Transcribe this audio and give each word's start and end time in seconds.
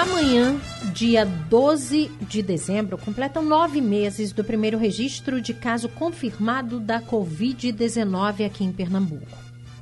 Amanhã, 0.00 0.58
dia 0.94 1.26
12 1.26 2.10
de 2.22 2.40
dezembro, 2.40 2.96
completam 2.96 3.42
nove 3.42 3.82
meses 3.82 4.32
do 4.32 4.42
primeiro 4.42 4.78
registro 4.78 5.42
de 5.42 5.52
caso 5.52 5.90
confirmado 5.90 6.80
da 6.80 7.02
Covid-19 7.02 8.46
aqui 8.46 8.64
em 8.64 8.72
Pernambuco. 8.72 9.36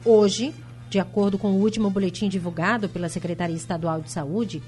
Hoje, 0.04 0.52
de 0.90 0.98
acordo 0.98 1.38
com 1.38 1.52
o 1.52 1.60
último 1.60 1.88
boletim 1.88 2.28
divulgado 2.28 2.88
pela 2.88 3.08
Secretaria 3.08 3.54
Estadual 3.54 4.00
de 4.00 4.10
Saúde, 4.10 4.60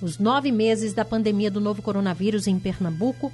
Os 0.00 0.18
nove 0.18 0.52
meses 0.52 0.92
da 0.92 1.04
pandemia 1.04 1.50
do 1.50 1.60
novo 1.60 1.82
coronavírus 1.82 2.46
em 2.46 2.60
Pernambuco 2.60 3.32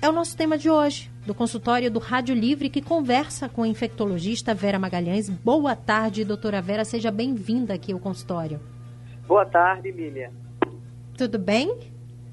é 0.00 0.08
o 0.08 0.12
nosso 0.12 0.36
tema 0.36 0.56
de 0.58 0.68
hoje, 0.68 1.11
do 1.24 1.34
consultório 1.34 1.90
do 1.90 1.98
Rádio 1.98 2.34
Livre, 2.34 2.68
que 2.68 2.82
conversa 2.82 3.48
com 3.48 3.62
a 3.62 3.68
infectologista 3.68 4.54
Vera 4.54 4.78
Magalhães. 4.78 5.28
Boa 5.28 5.76
tarde, 5.76 6.24
doutora 6.24 6.60
Vera, 6.60 6.84
seja 6.84 7.10
bem-vinda 7.10 7.74
aqui 7.74 7.92
ao 7.92 7.98
consultório. 7.98 8.60
Boa 9.26 9.46
tarde, 9.46 9.90
Lília. 9.92 10.30
Tudo 11.16 11.38
bem? 11.38 11.78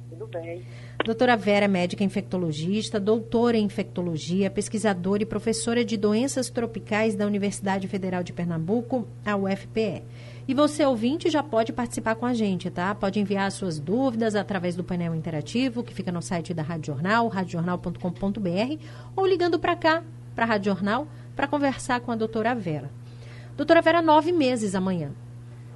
Tudo 0.09 0.27
bem. 0.27 0.63
Doutora 1.05 1.37
Vera 1.37 1.65
é 1.65 1.67
médica 1.67 2.03
infectologista, 2.03 2.99
doutora 2.99 3.57
em 3.57 3.63
infectologia, 3.63 4.49
pesquisadora 4.49 5.23
e 5.23 5.25
professora 5.25 5.85
de 5.85 5.95
doenças 5.95 6.49
tropicais 6.49 7.15
da 7.15 7.25
Universidade 7.25 7.87
Federal 7.87 8.23
de 8.23 8.33
Pernambuco, 8.33 9.07
a 9.25 9.35
UFPE. 9.37 10.03
E 10.49 10.53
você, 10.55 10.83
ouvinte, 10.83 11.29
já 11.29 11.43
pode 11.43 11.71
participar 11.71 12.15
com 12.15 12.25
a 12.25 12.33
gente, 12.33 12.71
tá? 12.71 12.95
Pode 12.95 13.19
enviar 13.19 13.51
suas 13.51 13.79
dúvidas 13.79 14.33
através 14.33 14.75
do 14.75 14.83
painel 14.83 15.13
interativo 15.13 15.83
que 15.83 15.93
fica 15.93 16.11
no 16.11 16.23
site 16.23 16.55
da 16.55 16.63
Rádio 16.63 16.87
Jornal, 16.87 17.27
radiojornal.com.br, 17.27 18.83
ou 19.15 19.27
ligando 19.27 19.59
para 19.59 19.75
cá, 19.75 20.03
para 20.33 20.45
a 20.45 20.47
Rádio 20.47 20.73
Jornal, 20.73 21.07
para 21.35 21.45
conversar 21.45 21.99
com 21.99 22.11
a 22.11 22.15
doutora 22.15 22.55
Vera. 22.55 22.89
Doutora 23.55 23.79
Vera, 23.79 24.01
nove 24.01 24.31
meses 24.31 24.73
amanhã. 24.73 25.11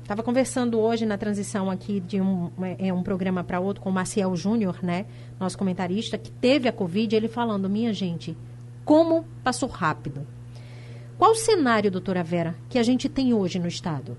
Estava 0.02 0.23
conversando 0.23 0.80
hoje 0.80 1.05
na 1.05 1.19
transição 1.19 1.69
aqui 1.69 1.99
de 1.99 2.19
um, 2.19 2.49
é, 2.80 2.91
um 2.91 3.03
programa 3.03 3.43
para 3.43 3.59
outro 3.59 3.83
com 3.83 3.91
o 3.91 3.93
Maciel 3.93 4.35
Júnior, 4.35 4.80
né? 4.81 5.05
Nosso 5.39 5.55
comentarista, 5.55 6.17
que 6.17 6.31
teve 6.31 6.67
a 6.67 6.73
Covid, 6.73 7.15
ele 7.15 7.27
falando, 7.27 7.69
minha 7.69 7.93
gente, 7.93 8.35
como 8.83 9.23
passou 9.43 9.69
rápido. 9.69 10.25
Qual 11.15 11.30
o 11.30 11.35
cenário, 11.35 11.91
doutora 11.91 12.23
Vera, 12.23 12.55
que 12.67 12.80
a 12.80 12.83
gente 12.83 13.08
tem 13.08 13.35
hoje 13.35 13.59
no 13.59 13.67
Estado? 13.67 14.17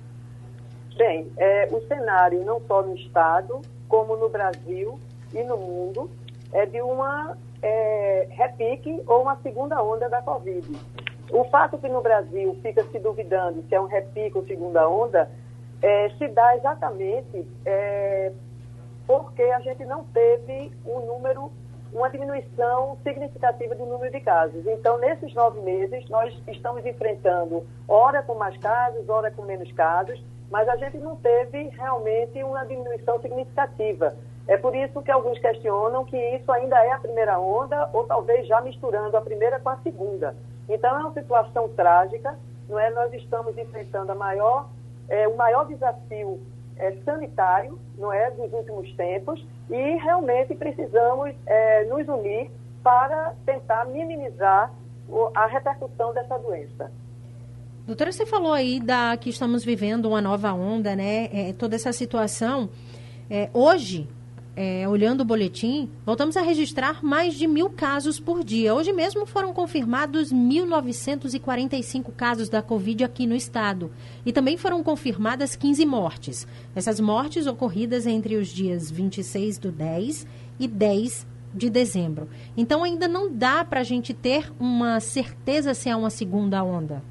Bem, 0.97 1.31
é, 1.37 1.69
o 1.73 1.81
cenário 1.89 2.45
não 2.45 2.61
só 2.61 2.83
no 2.83 2.95
Estado, 2.95 3.61
como 3.89 4.17
no 4.17 4.29
Brasil 4.29 4.99
e 5.33 5.43
no 5.43 5.57
mundo, 5.57 6.09
é 6.53 6.65
de 6.67 6.81
uma 6.81 7.37
é, 7.61 8.29
repique 8.31 9.03
ou 9.07 9.23
uma 9.23 9.37
segunda 9.43 9.83
onda 9.83 10.09
da 10.09 10.23
Covid. 10.23 10.69
O 11.33 11.45
fato 11.47 11.79
que 11.79 11.89
no 11.89 12.01
Brasil 12.01 12.57
fica 12.63 12.85
se 12.85 12.99
duvidando 13.01 13.65
se 13.69 13.75
é 13.75 13.81
um 13.81 13.87
repique 13.87 14.39
ou 14.39 14.47
segunda 14.47 14.89
onda, 14.89 15.29
é, 15.83 16.11
se 16.11 16.29
dá 16.29 16.57
exatamente 16.57 17.45
é, 17.65 18.33
porque 19.05 19.43
a 19.43 19.61
gente 19.61 19.85
não 19.85 20.05
teve 20.05 20.71
um 20.87 21.01
número, 21.01 21.51
uma 21.93 22.09
diminuição 22.09 22.97
significativa 23.03 23.75
do 23.75 23.85
número 23.85 24.13
de 24.13 24.21
casos. 24.21 24.65
Então, 24.67 24.99
nesses 24.99 25.35
nove 25.35 25.61
meses, 25.61 26.09
nós 26.09 26.33
estamos 26.47 26.87
enfrentando, 26.87 27.67
hora 27.89 28.23
com 28.23 28.35
mais 28.35 28.57
casos, 28.59 29.09
hora 29.09 29.31
com 29.31 29.43
menos 29.43 29.71
casos, 29.73 30.23
mas 30.55 30.69
a 30.69 30.77
gente 30.77 30.99
não 30.99 31.17
teve 31.17 31.65
realmente 31.71 32.41
uma 32.45 32.65
diminuição 32.65 33.21
significativa. 33.21 34.15
É 34.47 34.57
por 34.57 34.73
isso 34.73 35.03
que 35.03 35.11
alguns 35.11 35.37
questionam 35.41 36.05
que 36.05 36.17
isso 36.17 36.53
ainda 36.53 36.79
é 36.79 36.93
a 36.93 36.99
primeira 37.01 37.41
onda, 37.41 37.91
ou 37.93 38.05
talvez 38.05 38.47
já 38.47 38.61
misturando 38.61 39.17
a 39.17 39.21
primeira 39.21 39.59
com 39.59 39.71
a 39.71 39.79
segunda. 39.79 40.37
Então, 40.69 40.97
é 40.97 41.01
uma 41.01 41.13
situação 41.13 41.69
trágica, 41.71 42.39
não 42.69 42.79
é? 42.79 42.89
Nós 42.91 43.13
estamos 43.15 43.59
enfrentando 43.59 44.15
maior, 44.15 44.69
é, 45.09 45.27
o 45.27 45.37
maior 45.37 45.67
desafio 45.67 46.41
é, 46.77 46.93
sanitário, 47.05 47.77
não 47.99 48.13
é, 48.13 48.31
dos 48.31 48.53
últimos 48.53 48.95
tempos, 48.95 49.45
e 49.69 49.97
realmente 49.97 50.55
precisamos 50.55 51.35
é, 51.47 51.83
nos 51.87 52.07
unir 52.07 52.49
para 52.81 53.35
tentar 53.45 53.87
minimizar 53.87 54.71
a 55.35 55.47
repercussão 55.47 56.15
dessa 56.15 56.39
doença. 56.39 56.93
Doutora, 57.87 58.11
você 58.11 58.25
falou 58.25 58.55
aí 58.55 58.81
da 58.81 59.15
que 59.15 59.29
estamos 59.29 59.63
vivendo 59.63 60.07
uma 60.07 60.23
nova 60.23 60.55
onda, 60.55 60.97
né? 60.97 61.29
É, 61.31 61.53
toda 61.53 61.77
essa 61.77 61.93
situação. 61.93 62.71
É, 63.29 63.51
hoje, 63.53 64.09
é, 64.57 64.89
olhando 64.89 65.21
o 65.21 65.25
boletim, 65.25 65.91
voltamos 66.07 66.35
a 66.39 66.41
registrar 66.41 67.05
mais 67.05 67.35
de 67.35 67.47
mil 67.47 67.69
casos 67.69 68.19
por 68.19 68.43
dia. 68.43 68.75
Hoje 68.75 68.91
mesmo 68.91 69.27
foram 69.27 69.53
confirmados 69.53 70.33
1.945 70.33 72.11
casos 72.17 72.49
da 72.49 72.63
Covid 72.63 73.05
aqui 73.05 73.27
no 73.27 73.37
estado. 73.37 73.91
E 74.25 74.33
também 74.33 74.57
foram 74.57 74.83
confirmadas 74.83 75.55
15 75.55 75.85
mortes. 75.85 76.49
Essas 76.75 76.99
mortes 76.99 77.47
ocorridas 77.47 78.07
entre 78.07 78.37
os 78.37 78.49
dias 78.49 78.91
26 78.91 79.59
do 79.59 79.71
10 79.71 80.27
e 80.59 80.67
10 80.67 81.27
de 81.53 81.69
dezembro. 81.69 82.31
Então 82.57 82.83
ainda 82.83 83.07
não 83.07 83.31
dá 83.31 83.63
para 83.63 83.81
a 83.81 83.85
gente 83.85 84.15
ter 84.15 84.51
uma 84.59 85.01
certeza 85.01 85.75
se 85.75 85.91
é 85.91 85.95
uma 85.95 86.09
segunda 86.09 86.65
onda. 86.65 87.03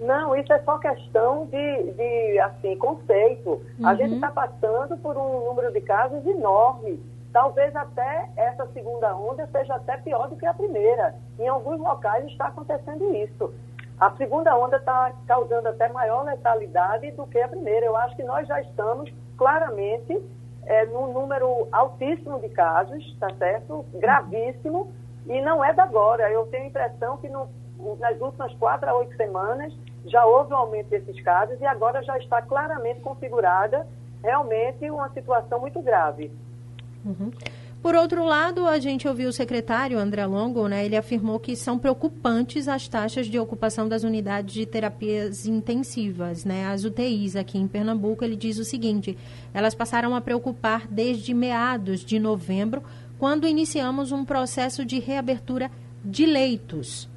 Não, 0.00 0.36
isso 0.36 0.52
é 0.52 0.58
só 0.60 0.78
questão 0.78 1.46
de, 1.46 1.92
de 1.92 2.38
assim, 2.40 2.76
conceito. 2.76 3.62
Uhum. 3.78 3.86
A 3.86 3.94
gente 3.94 4.14
está 4.14 4.30
passando 4.30 4.96
por 4.98 5.16
um 5.16 5.44
número 5.46 5.72
de 5.72 5.80
casos 5.80 6.24
enorme. 6.26 7.00
Talvez 7.32 7.74
até 7.74 8.30
essa 8.36 8.66
segunda 8.68 9.14
onda 9.14 9.46
seja 9.52 9.74
até 9.74 9.96
pior 9.98 10.28
do 10.28 10.36
que 10.36 10.46
a 10.46 10.54
primeira. 10.54 11.14
Em 11.38 11.48
alguns 11.48 11.78
locais 11.78 12.24
está 12.26 12.46
acontecendo 12.46 13.14
isso. 13.14 13.52
A 13.98 14.10
segunda 14.16 14.56
onda 14.56 14.76
está 14.76 15.12
causando 15.26 15.68
até 15.68 15.88
maior 15.88 16.24
letalidade 16.24 17.10
do 17.12 17.26
que 17.26 17.40
a 17.40 17.48
primeira. 17.48 17.86
Eu 17.86 17.96
acho 17.96 18.14
que 18.16 18.22
nós 18.22 18.46
já 18.46 18.60
estamos 18.60 19.10
claramente 19.38 20.22
é, 20.66 20.84
num 20.86 21.12
número 21.12 21.68
altíssimo 21.72 22.38
de 22.40 22.48
casos, 22.50 23.16
tá 23.18 23.28
certo? 23.38 23.86
Gravíssimo. 23.94 24.92
E 25.26 25.40
não 25.40 25.64
é 25.64 25.72
da 25.72 25.84
agora. 25.84 26.30
Eu 26.30 26.46
tenho 26.46 26.64
a 26.64 26.66
impressão 26.68 27.16
que 27.16 27.28
no, 27.28 27.48
nas 28.00 28.20
últimas 28.20 28.52
quatro 28.54 28.88
a 28.88 28.94
oito 28.96 29.16
semanas 29.16 29.72
já 30.06 30.24
houve 30.24 30.52
um 30.52 30.56
aumento 30.56 30.88
desses 30.88 31.20
casos 31.22 31.60
e 31.60 31.66
agora 31.66 32.02
já 32.02 32.16
está 32.18 32.40
claramente 32.42 33.00
configurada 33.00 33.86
realmente 34.22 34.90
uma 34.90 35.08
situação 35.10 35.60
muito 35.60 35.80
grave. 35.80 36.30
Uhum. 37.04 37.30
Por 37.82 37.94
outro 37.94 38.24
lado, 38.24 38.66
a 38.66 38.80
gente 38.80 39.06
ouviu 39.06 39.28
o 39.28 39.32
secretário 39.32 39.98
André 39.98 40.26
Longo, 40.26 40.66
né? 40.66 40.84
Ele 40.84 40.96
afirmou 40.96 41.38
que 41.38 41.54
são 41.54 41.78
preocupantes 41.78 42.66
as 42.66 42.88
taxas 42.88 43.26
de 43.26 43.38
ocupação 43.38 43.88
das 43.88 44.02
unidades 44.02 44.54
de 44.54 44.66
terapias 44.66 45.46
intensivas, 45.46 46.44
né? 46.44 46.66
As 46.66 46.82
UTIs 46.82 47.36
aqui 47.36 47.58
em 47.58 47.68
Pernambuco. 47.68 48.24
Ele 48.24 48.34
diz 48.34 48.58
o 48.58 48.64
seguinte: 48.64 49.16
elas 49.54 49.74
passaram 49.74 50.16
a 50.16 50.20
preocupar 50.20 50.88
desde 50.88 51.32
meados 51.32 52.00
de 52.00 52.18
novembro, 52.18 52.82
quando 53.18 53.46
iniciamos 53.46 54.10
um 54.10 54.24
processo 54.24 54.84
de 54.84 54.98
reabertura 54.98 55.70
de 56.04 56.26
leitos 56.26 57.08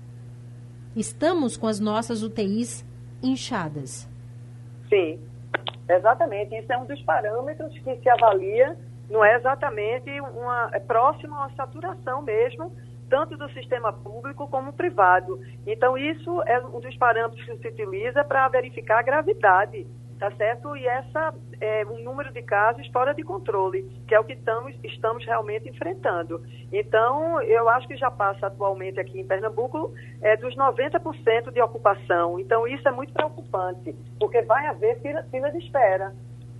estamos 0.99 1.57
com 1.57 1.67
as 1.67 1.79
nossas 1.79 2.23
UTIs 2.23 2.85
inchadas. 3.23 4.09
Sim, 4.89 5.19
exatamente. 5.87 6.55
Isso 6.55 6.71
é 6.71 6.77
um 6.77 6.85
dos 6.85 7.01
parâmetros 7.03 7.77
que 7.79 7.95
se 7.97 8.09
avalia, 8.09 8.77
não 9.09 9.23
é 9.23 9.35
exatamente 9.35 10.09
uma 10.21 10.69
é 10.73 10.79
próximo 10.79 11.35
à 11.35 11.49
saturação 11.51 12.21
mesmo, 12.21 12.71
tanto 13.09 13.35
do 13.37 13.49
sistema 13.51 13.91
público 13.91 14.47
como 14.47 14.73
privado. 14.73 15.39
Então, 15.65 15.97
isso 15.97 16.41
é 16.43 16.59
um 16.65 16.79
dos 16.79 16.95
parâmetros 16.97 17.43
que 17.43 17.57
se 17.57 17.67
utiliza 17.67 18.23
para 18.23 18.47
verificar 18.49 18.99
a 18.99 19.03
gravidade 19.03 19.87
tá 20.19 20.29
certo? 20.31 20.75
E 20.75 20.85
essa 20.85 21.33
é 21.61 21.85
um 21.85 22.03
número 22.03 22.31
de 22.33 22.41
casos 22.41 22.85
fora 22.87 23.13
de 23.13 23.23
controle, 23.23 23.83
que 24.05 24.13
é 24.13 24.19
o 24.19 24.23
que 24.23 24.33
estamos, 24.33 24.75
estamos 24.83 25.25
realmente 25.25 25.69
enfrentando. 25.69 26.43
Então, 26.71 27.41
eu 27.41 27.69
acho 27.69 27.87
que 27.87 27.95
já 27.95 28.11
passa 28.11 28.47
atualmente 28.47 28.99
aqui 28.99 29.19
em 29.19 29.25
Pernambuco 29.25 29.93
é, 30.21 30.35
dos 30.35 30.55
90% 30.55 31.51
de 31.51 31.61
ocupação. 31.61 32.37
Então, 32.37 32.67
isso 32.67 32.87
é 32.87 32.91
muito 32.91 33.13
preocupante, 33.13 33.95
porque 34.19 34.41
vai 34.41 34.67
haver 34.67 34.99
fila, 35.01 35.23
fila 35.31 35.49
de 35.51 35.59
espera. 35.59 36.13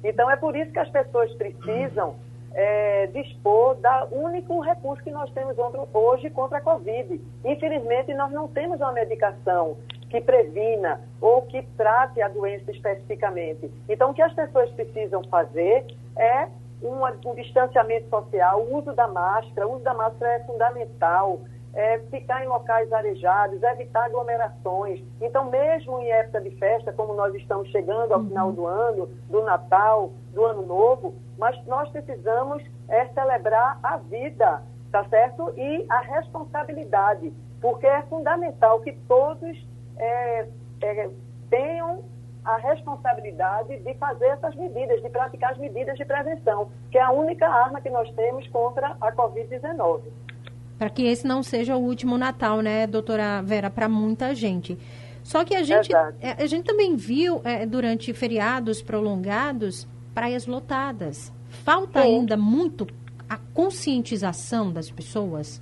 Então, 0.03 0.31
é 0.31 0.37
por 0.37 0.55
isso 0.55 0.71
que 0.71 0.79
as 0.79 0.89
pessoas 0.89 1.31
precisam 1.33 2.15
é, 2.53 3.07
dispor 3.07 3.75
da 3.75 4.07
único 4.09 4.61
recurso 4.61 5.03
que 5.03 5.11
nós 5.11 5.29
temos 5.31 5.55
hoje 5.93 6.29
contra 6.29 6.59
a 6.59 6.61
Covid. 6.61 7.21
Infelizmente, 7.43 8.13
nós 8.13 8.31
não 8.31 8.47
temos 8.47 8.79
uma 8.79 8.93
medicação 8.93 9.77
que 10.09 10.19
previna 10.21 11.01
ou 11.21 11.43
que 11.43 11.61
trate 11.77 12.21
a 12.21 12.27
doença 12.27 12.71
especificamente. 12.71 13.71
Então, 13.87 14.11
o 14.11 14.13
que 14.13 14.21
as 14.21 14.33
pessoas 14.33 14.69
precisam 14.71 15.23
fazer 15.25 15.85
é 16.17 16.47
um, 16.81 17.29
um 17.29 17.35
distanciamento 17.35 18.09
social, 18.09 18.61
o 18.61 18.77
uso 18.77 18.93
da 18.93 19.07
máscara. 19.07 19.67
O 19.67 19.75
uso 19.75 19.83
da 19.83 19.93
máscara 19.93 20.33
é 20.33 20.39
fundamental. 20.41 21.41
É, 21.71 21.99
ficar 22.09 22.43
em 22.43 22.47
locais 22.47 22.91
arejados, 22.91 23.61
evitar 23.61 24.05
aglomerações. 24.05 25.03
Então, 25.21 25.51
mesmo 25.51 25.99
em 25.99 26.09
época 26.09 26.41
de 26.41 26.49
festa, 26.57 26.91
como 26.91 27.13
nós 27.13 27.33
estamos 27.35 27.69
chegando 27.69 28.11
ao 28.11 28.23
final 28.23 28.51
do 28.51 28.65
ano, 28.65 29.07
do 29.29 29.43
Natal, 29.43 30.11
do 30.33 30.45
Ano 30.45 30.63
Novo, 30.65 31.13
mas 31.37 31.55
nós 31.67 31.87
precisamos 31.91 32.63
é, 32.87 33.05
celebrar 33.09 33.79
a 33.83 33.97
vida, 33.97 34.63
tá 34.91 35.05
certo? 35.09 35.53
E 35.55 35.85
a 35.87 35.99
responsabilidade, 35.99 37.31
porque 37.61 37.85
é 37.85 38.01
fundamental 38.03 38.79
que 38.79 38.93
todos 39.07 39.55
é, 39.99 40.47
é, 40.81 41.09
tenham 41.49 42.03
a 42.43 42.57
responsabilidade 42.57 43.77
de 43.79 43.93
fazer 43.95 44.27
essas 44.27 44.55
medidas, 44.55 45.01
de 45.01 45.09
praticar 45.09 45.51
as 45.51 45.57
medidas 45.57 45.95
de 45.97 46.05
prevenção, 46.05 46.71
que 46.89 46.97
é 46.97 47.01
a 47.01 47.11
única 47.11 47.47
arma 47.47 47.81
que 47.81 47.89
nós 47.89 48.09
temos 48.15 48.47
contra 48.47 48.95
a 48.99 49.11
Covid-19. 49.11 50.01
Para 50.77 50.89
que 50.89 51.05
esse 51.05 51.27
não 51.27 51.43
seja 51.43 51.75
o 51.75 51.79
último 51.79 52.17
Natal, 52.17 52.61
né, 52.61 52.87
doutora 52.87 53.41
Vera, 53.41 53.69
para 53.69 53.89
muita 53.89 54.33
gente. 54.33 54.77
Só 55.21 55.43
que 55.43 55.53
a 55.53 55.61
gente, 55.61 55.93
é, 56.21 56.41
a 56.41 56.47
gente 56.47 56.65
também 56.65 56.95
viu, 56.95 57.41
é, 57.43 57.65
durante 57.65 58.13
feriados 58.13 58.81
prolongados, 58.81 59.87
praias 60.13 60.47
lotadas. 60.47 61.31
Falta 61.49 62.01
Sim. 62.01 62.19
ainda 62.19 62.37
muito 62.37 62.87
a 63.29 63.37
conscientização 63.37 64.71
das 64.71 64.89
pessoas? 64.89 65.61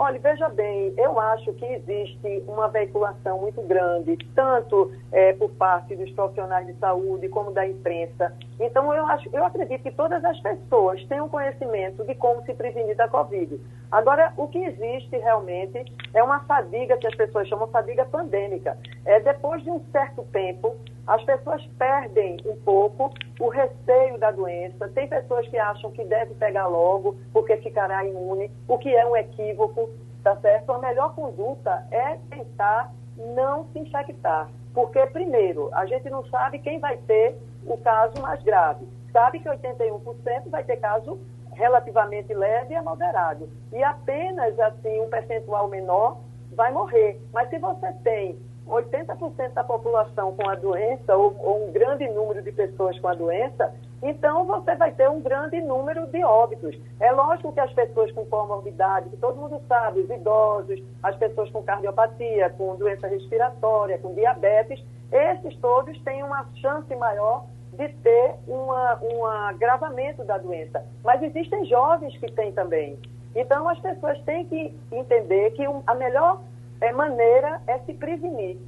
Olha, 0.00 0.16
veja 0.20 0.48
bem, 0.48 0.94
eu 0.96 1.18
acho 1.18 1.52
que 1.54 1.64
existe 1.64 2.44
uma 2.46 2.68
veiculação 2.68 3.40
muito 3.40 3.60
grande, 3.62 4.16
tanto 4.32 4.92
é, 5.10 5.32
por 5.32 5.50
parte 5.50 5.96
dos 5.96 6.08
profissionais 6.12 6.68
de 6.68 6.74
saúde 6.74 7.28
como 7.28 7.50
da 7.50 7.66
imprensa. 7.66 8.32
Então, 8.60 8.92
eu, 8.92 9.06
acho, 9.06 9.28
eu 9.32 9.44
acredito 9.44 9.82
que 9.82 9.90
todas 9.90 10.24
as 10.24 10.38
pessoas 10.40 11.04
tenham 11.06 11.28
conhecimento 11.28 12.04
de 12.04 12.14
como 12.14 12.42
se 12.44 12.54
prevenir 12.54 12.96
da 12.96 13.08
Covid. 13.08 13.60
Agora, 13.90 14.32
o 14.36 14.48
que 14.48 14.58
existe 14.58 15.16
realmente 15.16 15.84
é 16.12 16.22
uma 16.22 16.40
fadiga 16.40 16.96
que 16.96 17.06
as 17.06 17.14
pessoas 17.14 17.48
chamam 17.48 17.66
de 17.66 17.72
fadiga 17.72 18.04
pandêmica. 18.04 18.76
É, 19.04 19.20
depois 19.20 19.62
de 19.62 19.70
um 19.70 19.80
certo 19.92 20.22
tempo, 20.32 20.76
as 21.06 21.22
pessoas 21.24 21.64
perdem 21.78 22.36
um 22.44 22.56
pouco 22.56 23.12
o 23.40 23.48
receio 23.48 24.18
da 24.18 24.30
doença. 24.30 24.88
Tem 24.88 25.06
pessoas 25.06 25.46
que 25.48 25.56
acham 25.56 25.90
que 25.92 26.04
deve 26.04 26.34
pegar 26.34 26.66
logo 26.66 27.16
porque 27.32 27.56
ficará 27.58 28.04
imune, 28.04 28.50
o 28.66 28.76
que 28.76 28.94
é 28.94 29.06
um 29.06 29.16
equívoco 29.16 29.88
tá 30.22 30.36
certo? 30.36 30.72
A 30.72 30.78
melhor 30.78 31.14
conduta 31.14 31.86
é 31.90 32.18
tentar 32.28 32.92
não 33.16 33.66
se 33.72 33.78
infectar. 33.78 34.48
Porque, 34.74 35.04
primeiro, 35.06 35.70
a 35.72 35.86
gente 35.86 36.08
não 36.10 36.24
sabe 36.26 36.58
quem 36.58 36.78
vai 36.78 36.96
ter 36.98 37.36
o 37.74 37.78
caso 37.78 38.20
mais 38.20 38.42
grave. 38.42 38.86
Sabe 39.12 39.40
que 39.40 39.48
81% 39.48 40.48
vai 40.50 40.64
ter 40.64 40.76
caso 40.76 41.18
relativamente 41.52 42.32
leve 42.32 42.74
a 42.74 42.82
moderado. 42.82 43.48
E 43.72 43.82
apenas, 43.82 44.58
assim, 44.60 45.00
um 45.00 45.08
percentual 45.08 45.68
menor 45.68 46.18
vai 46.52 46.70
morrer. 46.72 47.20
Mas 47.32 47.48
se 47.50 47.58
você 47.58 47.92
tem 48.04 48.38
80% 48.66 49.54
da 49.54 49.64
população 49.64 50.36
com 50.36 50.48
a 50.48 50.54
doença, 50.54 51.16
ou, 51.16 51.34
ou, 51.40 51.68
um 51.68 51.72
grande 51.72 52.06
número 52.08 52.42
de 52.42 52.52
pessoas 52.52 52.98
com 53.00 53.08
a 53.08 53.14
doença, 53.14 53.74
então 54.02 54.44
você 54.44 54.76
vai 54.76 54.92
ter 54.92 55.08
um 55.08 55.20
grande 55.20 55.60
número 55.60 56.06
de 56.06 56.22
óbitos. 56.22 56.78
É 57.00 57.10
lógico 57.10 57.52
que 57.52 57.60
as 57.60 57.72
pessoas 57.72 58.12
com 58.12 58.24
comorbidade, 58.26 59.08
que 59.08 59.16
todo 59.16 59.36
mundo 59.36 59.60
sabe, 59.66 60.00
os 60.00 60.10
idosos, 60.10 60.80
as 61.02 61.16
pessoas 61.16 61.50
com 61.50 61.62
cardiopatia, 61.62 62.50
com 62.50 62.76
doença 62.76 63.08
respiratória, 63.08 63.98
com 63.98 64.14
diabetes, 64.14 64.84
esses 65.10 65.56
todos 65.56 65.98
têm 66.02 66.22
uma 66.22 66.46
chance 66.56 66.94
maior 66.94 67.46
de 67.78 67.88
ter 67.88 68.34
uma, 68.48 68.98
um 69.00 69.24
agravamento 69.24 70.24
da 70.24 70.36
doença. 70.36 70.84
Mas 71.04 71.22
existem 71.22 71.64
jovens 71.66 72.14
que 72.18 72.30
têm 72.32 72.52
também. 72.52 72.98
Então 73.36 73.68
as 73.68 73.78
pessoas 73.78 74.20
têm 74.24 74.44
que 74.46 74.74
entender 74.90 75.52
que 75.52 75.64
a 75.86 75.94
melhor 75.94 76.42
é, 76.80 76.92
maneira 76.92 77.62
é 77.68 77.78
se 77.78 77.94
prevenir. 77.94 78.58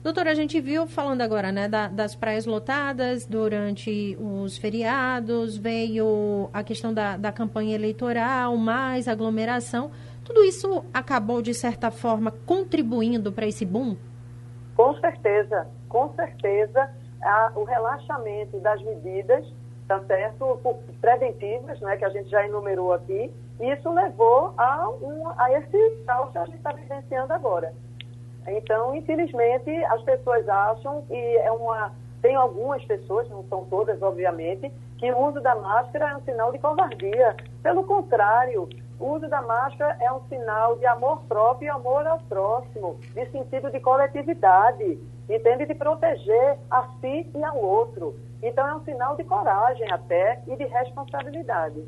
Doutora, 0.00 0.30
a 0.30 0.34
gente 0.34 0.60
viu 0.60 0.86
falando 0.86 1.22
agora 1.22 1.50
né, 1.50 1.68
da, 1.68 1.88
das 1.88 2.14
praias 2.14 2.46
lotadas 2.46 3.26
durante 3.26 4.16
os 4.20 4.56
feriados, 4.56 5.56
veio 5.56 6.48
a 6.52 6.62
questão 6.62 6.94
da, 6.94 7.16
da 7.16 7.32
campanha 7.32 7.74
eleitoral, 7.74 8.56
mais 8.56 9.08
aglomeração. 9.08 9.90
Tudo 10.24 10.44
isso 10.44 10.84
acabou, 10.94 11.42
de 11.42 11.52
certa 11.52 11.90
forma, 11.90 12.30
contribuindo 12.46 13.32
para 13.32 13.46
esse 13.46 13.66
boom? 13.66 13.96
Com 14.76 14.94
certeza, 15.00 15.66
com 15.88 16.14
certeza. 16.14 16.88
A, 17.22 17.52
o 17.56 17.64
relaxamento 17.64 18.58
das 18.60 18.80
medidas, 18.82 19.44
tá 19.86 20.00
certo? 20.04 20.60
Preventivas, 21.00 21.80
né, 21.80 21.96
que 21.96 22.04
a 22.04 22.10
gente 22.10 22.28
já 22.28 22.44
enumerou 22.46 22.92
aqui, 22.92 23.32
isso 23.60 23.92
levou 23.92 24.54
a, 24.56 24.88
um, 24.88 25.28
a 25.36 25.52
esse 25.52 26.04
caos 26.06 26.30
que 26.30 26.38
a 26.38 26.44
gente 26.44 26.58
está 26.58 26.72
vivenciando 26.72 27.32
agora. 27.32 27.72
Então, 28.46 28.94
infelizmente, 28.94 29.70
as 29.86 30.02
pessoas 30.02 30.48
acham, 30.48 31.04
e 31.10 31.36
é 31.38 31.50
uma. 31.50 31.92
Tem 32.22 32.34
algumas 32.34 32.84
pessoas, 32.84 33.28
não 33.28 33.44
são 33.44 33.64
todas, 33.66 34.00
obviamente, 34.02 34.72
que 34.96 35.10
o 35.12 35.28
uso 35.28 35.40
da 35.40 35.54
máscara 35.54 36.10
é 36.10 36.16
um 36.16 36.22
sinal 36.22 36.50
de 36.52 36.58
covardia. 36.58 37.36
Pelo 37.62 37.84
contrário, 37.84 38.68
o 38.98 39.14
uso 39.14 39.28
da 39.28 39.40
máscara 39.42 39.96
é 40.00 40.12
um 40.12 40.20
sinal 40.28 40.76
de 40.76 40.86
amor 40.86 41.22
próprio 41.28 41.66
e 41.66 41.70
amor 41.70 42.06
ao 42.06 42.18
próximo, 42.20 42.98
de 43.14 43.26
sentido 43.30 43.70
de 43.70 43.80
coletividade, 43.80 44.98
entende? 45.28 45.66
De 45.66 45.74
proteger 45.74 46.58
a 46.70 46.88
si 47.00 47.26
e 47.34 47.44
ao 47.44 47.56
outro. 47.56 48.18
Então, 48.42 48.66
é 48.66 48.74
um 48.74 48.84
sinal 48.84 49.16
de 49.16 49.24
coragem 49.24 49.90
até 49.90 50.42
e 50.46 50.56
de 50.56 50.64
responsabilidade. 50.64 51.82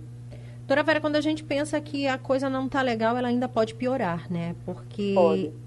Doutora 0.58 0.82
Vera, 0.84 1.00
quando 1.00 1.16
a 1.16 1.20
gente 1.20 1.42
pensa 1.42 1.80
que 1.80 2.06
a 2.06 2.16
coisa 2.16 2.48
não 2.48 2.66
está 2.66 2.80
legal, 2.80 3.16
ela 3.16 3.26
ainda 3.26 3.48
pode 3.48 3.74
piorar, 3.74 4.30
né? 4.30 4.54
Porque 4.64 5.16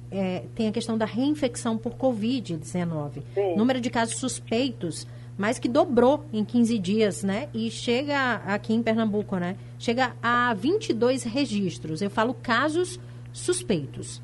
é, 0.09 0.43
tem 0.55 0.69
a 0.69 0.71
questão 0.71 0.97
da 0.97 1.05
reinfecção 1.05 1.77
por 1.77 1.93
Covid-19. 1.95 3.21
Número 3.57 3.81
de 3.81 3.89
casos 3.89 4.17
suspeitos, 4.17 5.05
mais 5.37 5.59
que 5.59 5.67
dobrou 5.67 6.25
em 6.31 6.43
15 6.43 6.79
dias, 6.79 7.23
né? 7.23 7.49
E 7.53 7.69
chega 7.71 8.35
aqui 8.45 8.73
em 8.73 8.83
Pernambuco, 8.83 9.37
né? 9.37 9.55
Chega 9.79 10.13
a 10.21 10.53
22 10.53 11.23
registros. 11.23 12.01
Eu 12.01 12.09
falo 12.09 12.33
casos 12.33 12.99
suspeitos. 13.31 14.21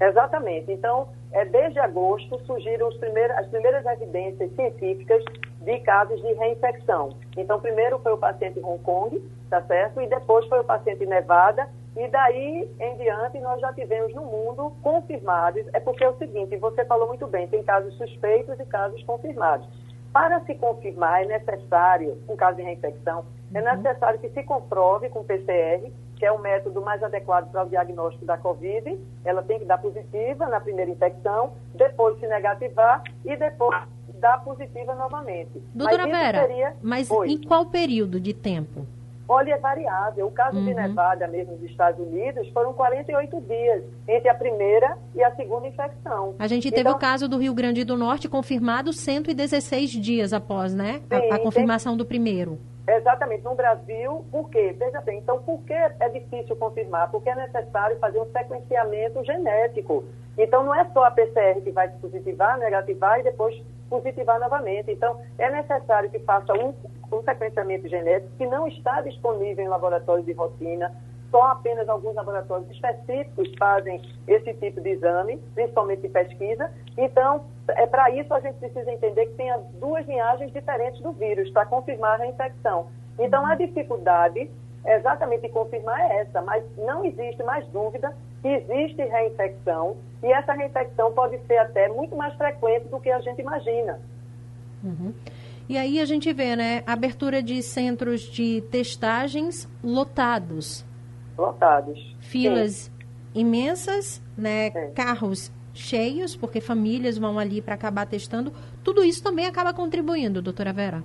Exatamente. 0.00 0.70
Então, 0.72 1.08
é, 1.32 1.44
desde 1.44 1.78
agosto 1.78 2.38
surgiram 2.46 2.88
primeiros, 2.98 3.36
as 3.36 3.46
primeiras 3.48 3.84
evidências 3.86 4.50
científicas 4.54 5.24
de 5.60 5.78
casos 5.80 6.20
de 6.20 6.32
reinfecção. 6.34 7.10
Então, 7.36 7.60
primeiro 7.60 7.98
foi 7.98 8.12
o 8.12 8.18
paciente 8.18 8.60
Hong 8.60 8.82
Kong, 8.82 9.22
tá 9.50 9.62
certo? 9.62 10.00
E 10.00 10.06
depois 10.06 10.46
foi 10.46 10.60
o 10.60 10.64
paciente 10.64 11.04
Nevada. 11.04 11.68
E 11.96 12.06
daí 12.08 12.70
em 12.78 12.96
diante 12.96 13.40
nós 13.40 13.60
já 13.60 13.72
tivemos 13.72 14.14
no 14.14 14.22
mundo 14.22 14.72
confirmados. 14.82 15.64
É 15.72 15.80
porque 15.80 16.04
é 16.04 16.08
o 16.08 16.16
seguinte, 16.16 16.56
você 16.56 16.84
falou 16.84 17.08
muito 17.08 17.26
bem, 17.26 17.48
tem 17.48 17.62
casos 17.64 17.92
suspeitos 17.96 18.58
e 18.60 18.64
casos 18.66 19.02
confirmados. 19.02 19.68
Para 20.12 20.40
se 20.40 20.54
confirmar 20.54 21.22
é 21.22 21.26
necessário, 21.26 22.18
um 22.28 22.36
caso 22.36 22.56
de 22.56 22.62
reinfecção, 22.62 23.24
é 23.52 23.60
uhum. 23.60 23.76
necessário 23.76 24.18
que 24.18 24.28
se 24.30 24.42
comprove 24.42 25.08
com 25.08 25.24
PCR, 25.24 25.90
que 26.16 26.26
é 26.26 26.32
o 26.32 26.38
método 26.38 26.80
mais 26.80 27.02
adequado 27.02 27.50
para 27.50 27.64
o 27.64 27.68
diagnóstico 27.68 28.24
da 28.24 28.36
Covid. 28.36 28.98
Ela 29.24 29.42
tem 29.42 29.60
que 29.60 29.64
dar 29.64 29.78
positiva 29.78 30.46
na 30.46 30.60
primeira 30.60 30.90
infecção, 30.90 31.52
depois 31.74 32.18
se 32.18 32.26
negativar 32.26 33.02
e 33.24 33.36
depois 33.36 33.76
dar 34.18 34.42
positiva 34.42 34.94
novamente. 34.94 35.62
Doutora 35.74 36.06
mas 36.06 36.18
Vera, 36.18 36.40
seria... 36.40 36.76
mas 36.82 37.10
Oi. 37.10 37.28
em 37.28 37.40
qual 37.40 37.66
período 37.66 38.20
de 38.20 38.34
tempo? 38.34 38.84
Olha, 39.28 39.52
é 39.52 39.58
variável. 39.58 40.26
O 40.26 40.30
caso 40.30 40.56
uhum. 40.56 40.64
de 40.64 40.74
Nevada, 40.74 41.28
mesmo 41.28 41.54
dos 41.56 41.70
Estados 41.70 42.00
Unidos, 42.00 42.48
foram 42.48 42.72
48 42.72 43.40
dias 43.42 43.84
entre 44.08 44.28
a 44.30 44.34
primeira 44.34 44.96
e 45.14 45.22
a 45.22 45.34
segunda 45.36 45.68
infecção. 45.68 46.34
A 46.38 46.46
gente 46.46 46.70
teve 46.70 46.80
então, 46.80 46.94
o 46.94 46.98
caso 46.98 47.28
do 47.28 47.36
Rio 47.36 47.52
Grande 47.52 47.84
do 47.84 47.96
Norte 47.96 48.26
confirmado 48.26 48.90
116 48.90 49.90
dias 49.90 50.32
após, 50.32 50.74
né? 50.74 51.02
Sim, 51.12 51.30
a, 51.30 51.34
a, 51.34 51.38
confirmação 51.38 51.92
tem, 51.92 51.98
do 51.98 52.06
primeiro. 52.06 52.58
Exatamente, 52.88 53.44
no 53.44 53.54
Brasil, 53.54 54.24
por 54.30 54.48
quê? 54.48 54.74
Veja 54.78 55.02
bem, 55.02 55.18
então 55.18 55.42
por 55.42 55.62
que 55.64 55.74
é 55.74 56.08
difícil 56.08 56.56
confirmar? 56.56 57.10
Porque 57.10 57.28
é 57.28 57.34
necessário 57.34 57.98
fazer 57.98 58.18
um 58.18 58.32
sequenciamento 58.32 59.22
genético. 59.24 60.04
Então 60.38 60.64
não 60.64 60.74
é 60.74 60.86
só 60.94 61.04
a 61.04 61.10
PCR 61.10 61.60
que 61.60 61.70
vai 61.70 61.88
positivar, 61.88 62.58
negativar 62.58 63.20
e 63.20 63.24
depois 63.24 63.62
positivar 63.90 64.40
novamente. 64.40 64.90
Então 64.90 65.20
é 65.36 65.50
necessário 65.50 66.08
que 66.08 66.18
faça 66.20 66.54
um, 66.54 66.72
um 67.12 67.22
sequenciamento 67.22 67.86
genético 67.88 68.32
que 68.38 68.46
não 68.46 68.66
está 68.66 69.02
disponível 69.02 69.62
em 69.62 69.68
laboratórios 69.68 70.24
de 70.24 70.32
rotina, 70.32 70.90
só 71.30 71.42
apenas 71.52 71.88
alguns 71.88 72.14
laboratórios 72.14 72.70
específicos 72.70 73.52
fazem 73.58 74.00
esse 74.26 74.54
tipo 74.54 74.80
de 74.80 74.90
exame, 74.90 75.38
principalmente 75.54 76.02
de 76.02 76.08
pesquisa. 76.08 76.70
Então, 76.96 77.44
é 77.68 77.86
para 77.86 78.10
isso 78.10 78.32
a 78.32 78.40
gente 78.40 78.56
precisa 78.56 78.90
entender 78.90 79.26
que 79.26 79.34
tem 79.34 79.52
duas 79.78 80.06
linhagens 80.06 80.52
diferentes 80.52 81.00
do 81.02 81.12
vírus 81.12 81.50
para 81.50 81.66
confirmar 81.66 82.20
a 82.20 82.26
infecção. 82.26 82.88
Então, 83.18 83.44
a 83.44 83.54
dificuldade 83.54 84.50
exatamente 84.86 85.42
de 85.42 85.48
confirmar 85.50 86.00
é 86.00 86.20
essa, 86.20 86.40
mas 86.40 86.64
não 86.76 87.04
existe 87.04 87.42
mais 87.42 87.66
dúvida 87.68 88.16
que 88.40 88.48
existe 88.48 89.02
reinfecção 89.02 89.96
e 90.22 90.32
essa 90.32 90.52
reinfecção 90.52 91.12
pode 91.12 91.38
ser 91.46 91.58
até 91.58 91.88
muito 91.88 92.16
mais 92.16 92.34
frequente 92.34 92.88
do 92.88 93.00
que 93.00 93.10
a 93.10 93.20
gente 93.20 93.40
imagina. 93.40 94.00
Uhum. 94.82 95.12
E 95.68 95.76
aí 95.76 96.00
a 96.00 96.04
gente 96.06 96.32
vê, 96.32 96.56
né, 96.56 96.82
abertura 96.86 97.42
de 97.42 97.62
centros 97.62 98.22
de 98.22 98.62
testagens 98.70 99.68
lotados 99.84 100.87
lotados. 101.38 102.16
Filas 102.20 102.72
Sim. 102.74 102.92
imensas, 103.34 104.20
né? 104.36 104.70
Carros 104.94 105.50
cheios, 105.72 106.36
porque 106.36 106.60
famílias 106.60 107.16
vão 107.16 107.38
ali 107.38 107.62
para 107.62 107.74
acabar 107.74 108.06
testando. 108.06 108.52
Tudo 108.82 109.04
isso 109.04 109.22
também 109.22 109.46
acaba 109.46 109.72
contribuindo, 109.72 110.42
doutora 110.42 110.72
Vera? 110.72 111.04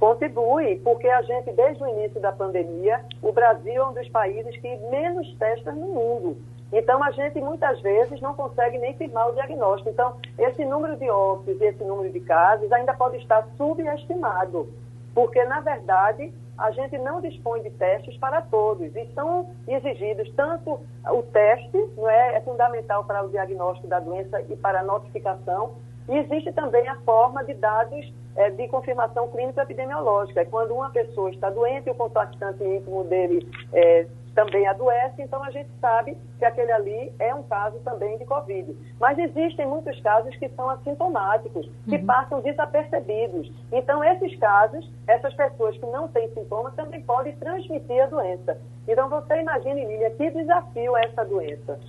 Contribui, 0.00 0.76
porque 0.82 1.08
a 1.08 1.22
gente, 1.22 1.52
desde 1.52 1.82
o 1.82 1.86
início 1.86 2.20
da 2.20 2.32
pandemia, 2.32 3.02
o 3.22 3.32
Brasil 3.32 3.82
é 3.82 3.86
um 3.86 3.94
dos 3.94 4.08
países 4.08 4.56
que 4.58 4.76
menos 4.90 5.34
testa 5.38 5.72
no 5.72 5.86
mundo. 5.86 6.36
Então, 6.72 7.02
a 7.02 7.10
gente 7.12 7.40
muitas 7.40 7.80
vezes 7.80 8.20
não 8.20 8.34
consegue 8.34 8.76
nem 8.78 8.94
firmar 8.94 9.28
o 9.28 9.32
diagnóstico. 9.32 9.88
Então, 9.88 10.16
esse 10.38 10.64
número 10.64 10.96
de 10.96 11.08
óbitos 11.08 11.60
e 11.60 11.64
esse 11.64 11.82
número 11.84 12.12
de 12.12 12.20
casos 12.20 12.70
ainda 12.72 12.92
pode 12.92 13.16
estar 13.18 13.46
subestimado, 13.56 14.68
porque, 15.14 15.42
na 15.44 15.60
verdade, 15.60 16.32
a 16.58 16.70
gente 16.70 16.96
não 16.98 17.20
dispõe 17.20 17.62
de 17.62 17.70
testes 17.70 18.16
para 18.18 18.42
todos 18.42 18.94
e 18.94 19.06
são 19.14 19.50
exigidos 19.68 20.30
tanto 20.34 20.80
o 21.04 21.22
teste, 21.22 21.76
não 21.96 22.08
é, 22.08 22.36
é 22.36 22.40
fundamental 22.40 23.04
para 23.04 23.24
o 23.24 23.28
diagnóstico 23.28 23.86
da 23.88 24.00
doença 24.00 24.40
e 24.48 24.56
para 24.56 24.80
a 24.80 24.84
notificação, 24.84 25.74
e 26.08 26.16
existe 26.18 26.52
também 26.52 26.86
a 26.88 26.96
forma 27.00 27.44
de 27.44 27.54
dados 27.54 28.12
é, 28.36 28.50
de 28.50 28.68
confirmação 28.68 29.28
clínica 29.28 29.62
epidemiológica. 29.62 30.40
É 30.40 30.44
quando 30.44 30.72
uma 30.72 30.90
pessoa 30.90 31.30
está 31.30 31.50
doente 31.50 31.88
e 31.88 31.90
o 31.90 31.94
contactante 31.94 32.62
íntimo 32.62 33.04
dele 33.04 33.48
é, 33.72 34.06
também 34.36 34.68
adoece, 34.68 35.22
então 35.22 35.42
a 35.42 35.50
gente 35.50 35.70
sabe 35.80 36.16
que 36.38 36.44
aquele 36.44 36.70
ali 36.70 37.12
é 37.18 37.34
um 37.34 37.42
caso 37.42 37.78
também 37.78 38.18
de 38.18 38.26
Covid. 38.26 38.76
Mas 39.00 39.18
existem 39.18 39.66
muitos 39.66 39.98
casos 40.00 40.36
que 40.36 40.48
são 40.50 40.68
assintomáticos, 40.68 41.66
que 41.88 41.96
uhum. 41.96 42.06
passam 42.06 42.40
desapercebidos. 42.42 43.50
Então, 43.72 44.04
esses 44.04 44.38
casos, 44.38 44.88
essas 45.08 45.32
pessoas 45.34 45.76
que 45.78 45.86
não 45.86 46.06
têm 46.08 46.28
sintomas 46.34 46.74
também 46.74 47.00
podem 47.02 47.34
transmitir 47.36 48.02
a 48.02 48.06
doença. 48.06 48.60
Então, 48.86 49.08
você 49.08 49.40
imagine, 49.40 49.86
Lília, 49.86 50.10
que 50.10 50.30
desafio 50.30 50.94
é 50.96 51.06
essa 51.06 51.24
doença 51.24 51.80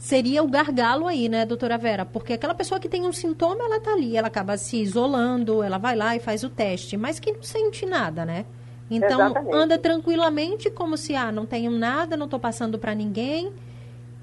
seria 0.00 0.42
o 0.42 0.48
gargalo 0.48 1.06
aí, 1.06 1.28
né, 1.28 1.44
doutora 1.44 1.76
Vera? 1.76 2.06
Porque 2.06 2.32
aquela 2.32 2.54
pessoa 2.54 2.80
que 2.80 2.88
tem 2.88 3.06
um 3.06 3.12
sintoma, 3.12 3.62
ela 3.62 3.78
tá 3.78 3.92
ali, 3.92 4.16
ela 4.16 4.28
acaba 4.28 4.56
se 4.56 4.80
isolando, 4.80 5.62
ela 5.62 5.76
vai 5.76 5.94
lá 5.94 6.16
e 6.16 6.18
faz 6.18 6.42
o 6.42 6.48
teste, 6.48 6.96
mas 6.96 7.20
que 7.20 7.30
não 7.30 7.42
sente 7.42 7.84
nada, 7.84 8.24
né? 8.24 8.46
Então, 8.90 9.20
Exatamente. 9.20 9.56
anda 9.56 9.78
tranquilamente, 9.78 10.70
como 10.70 10.96
se, 10.96 11.14
ah, 11.14 11.30
não 11.30 11.46
tenho 11.46 11.70
nada, 11.70 12.16
não 12.16 12.24
estou 12.24 12.40
passando 12.40 12.78
para 12.78 12.94
ninguém. 12.94 13.52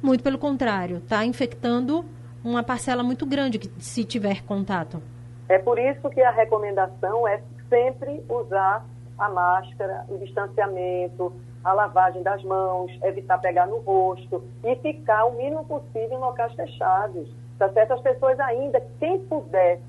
Muito 0.01 0.23
pelo 0.23 0.37
contrário, 0.37 0.97
está 0.97 1.25
infectando 1.25 2.03
uma 2.43 2.61
parcela 2.61 3.01
muito 3.01 3.25
grande 3.25 3.57
que, 3.57 3.69
se 3.81 4.03
tiver 4.03 4.43
contato. 4.43 5.01
É 5.49 5.57
por 5.57 5.79
isso 5.79 6.09
que 6.09 6.21
a 6.21 6.31
recomendação 6.31 7.27
é 7.27 7.41
sempre 7.69 8.21
usar 8.29 8.85
a 9.17 9.29
máscara, 9.29 10.05
o 10.09 10.17
distanciamento, 10.17 11.33
a 11.63 11.73
lavagem 11.73 12.21
das 12.21 12.43
mãos, 12.43 12.91
evitar 13.03 13.39
pegar 13.39 13.65
no 13.65 13.79
rosto 13.79 14.43
e 14.63 14.75
ficar 14.77 15.25
o 15.25 15.33
mínimo 15.33 15.65
possível 15.65 16.17
em 16.17 16.19
locais 16.19 16.53
fechados. 16.53 17.27
Tá 17.57 17.69
certo? 17.69 17.93
As 17.93 18.01
pessoas 18.01 18.39
ainda, 18.39 18.81
quem 18.99 19.19
puder 19.25 19.79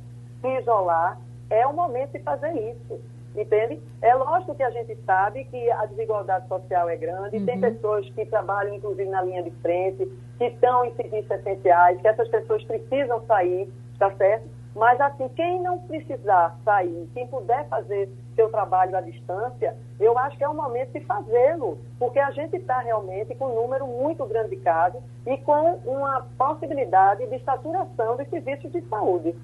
se 0.41 0.49
isolar, 0.61 1.19
é 1.51 1.67
o 1.67 1.73
momento 1.73 2.13
de 2.13 2.21
fazer 2.21 2.53
isso. 2.53 3.01
Entende? 3.39 3.81
É 4.03 4.15
lógico 4.15 4.55
que 4.57 4.63
a 4.65 4.71
gente 4.71 4.97
sabe 5.07 5.45
que 5.45 5.71
a 5.71 5.87
desigualdade 5.87 6.49
social 6.49 6.89
é 6.89 6.97
grande, 6.97 7.37
uhum. 7.37 7.47
tem 7.47 7.61
pessoas 7.61 8.09
que 8.11 8.27
trabalham, 8.27 8.75
inclusive, 8.75 9.09
na 9.09 9.23
linha 9.23 9.45
de 9.45 9.51
frente, 9.63 10.07
que 10.37 10.45
estão 10.45 10.85
em 10.85 10.93
serviços 10.95 11.31
essenciais, 11.31 12.01
que 12.01 12.09
essas 12.09 12.29
pessoas 12.29 12.65
precisam 12.65 13.25
sair, 13.27 13.73
tá 13.97 14.11
certo? 14.17 14.49
Mas, 14.75 15.01
assim, 15.01 15.29
quem 15.31 15.61
não 15.61 15.79
precisar 15.79 16.57
sair, 16.65 17.09
quem 17.15 17.27
puder 17.29 17.69
fazer 17.69 18.09
seu 18.35 18.49
trabalho 18.49 18.97
à 18.97 19.01
distância, 19.01 19.77
eu 19.99 20.17
acho 20.19 20.37
que 20.37 20.45
é 20.45 20.49
o 20.49 20.55
momento 20.55 20.93
de 20.93 21.01
fazê-lo, 21.05 21.79
porque 21.99 22.19
a 22.19 22.31
gente 22.33 22.57
está 22.57 22.81
realmente 22.81 23.35
com 23.37 23.47
um 23.47 23.55
número 23.55 23.87
muito 23.87 24.25
grande 24.27 24.51
de 24.51 24.57
casos 24.57 25.01
e 25.27 25.37
com 25.39 25.81
uma 25.85 26.27
possibilidade 26.37 27.27
de 27.27 27.39
saturação 27.45 28.17
dos 28.17 28.29
serviços 28.29 28.71
de 28.71 28.81
saúde. 28.83 29.35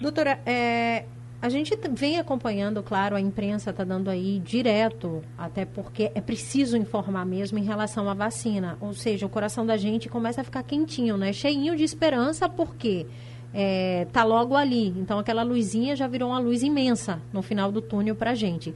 Doutora, 0.00 0.38
é, 0.46 1.04
a 1.42 1.48
gente 1.48 1.74
vem 1.92 2.18
acompanhando, 2.18 2.82
claro, 2.82 3.16
a 3.16 3.20
imprensa 3.20 3.70
está 3.70 3.82
dando 3.82 4.10
aí 4.10 4.38
direto, 4.40 5.22
até 5.38 5.64
porque 5.64 6.12
é 6.14 6.20
preciso 6.20 6.76
informar 6.76 7.24
mesmo 7.24 7.58
em 7.58 7.64
relação 7.64 8.08
à 8.10 8.14
vacina. 8.14 8.76
Ou 8.78 8.92
seja, 8.92 9.24
o 9.24 9.28
coração 9.28 9.64
da 9.64 9.76
gente 9.78 10.08
começa 10.08 10.42
a 10.42 10.44
ficar 10.44 10.62
quentinho, 10.62 11.16
né? 11.16 11.32
Cheinho 11.32 11.74
de 11.74 11.82
esperança, 11.82 12.46
porque 12.46 13.06
é, 13.54 14.06
tá 14.12 14.22
logo 14.22 14.54
ali. 14.54 14.88
Então 14.88 15.18
aquela 15.18 15.42
luzinha 15.42 15.96
já 15.96 16.06
virou 16.06 16.28
uma 16.28 16.38
luz 16.38 16.62
imensa 16.62 17.22
no 17.32 17.40
final 17.40 17.72
do 17.72 17.80
túnel 17.80 18.14
para 18.14 18.32
a 18.32 18.34
gente. 18.34 18.74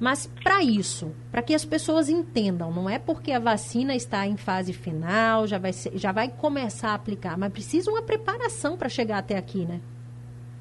Mas 0.00 0.26
para 0.42 0.62
isso, 0.62 1.12
para 1.30 1.42
que 1.42 1.54
as 1.54 1.66
pessoas 1.66 2.08
entendam, 2.08 2.70
não 2.70 2.88
é 2.88 2.98
porque 2.98 3.32
a 3.32 3.38
vacina 3.38 3.94
está 3.94 4.26
em 4.26 4.36
fase 4.38 4.72
final, 4.72 5.46
já 5.46 5.58
vai, 5.58 5.72
ser, 5.72 5.96
já 5.96 6.12
vai 6.12 6.28
começar 6.28 6.90
a 6.90 6.94
aplicar, 6.94 7.36
mas 7.36 7.52
precisa 7.52 7.90
uma 7.90 8.02
preparação 8.02 8.76
para 8.76 8.88
chegar 8.88 9.18
até 9.18 9.36
aqui, 9.36 9.64
né? 9.66 9.80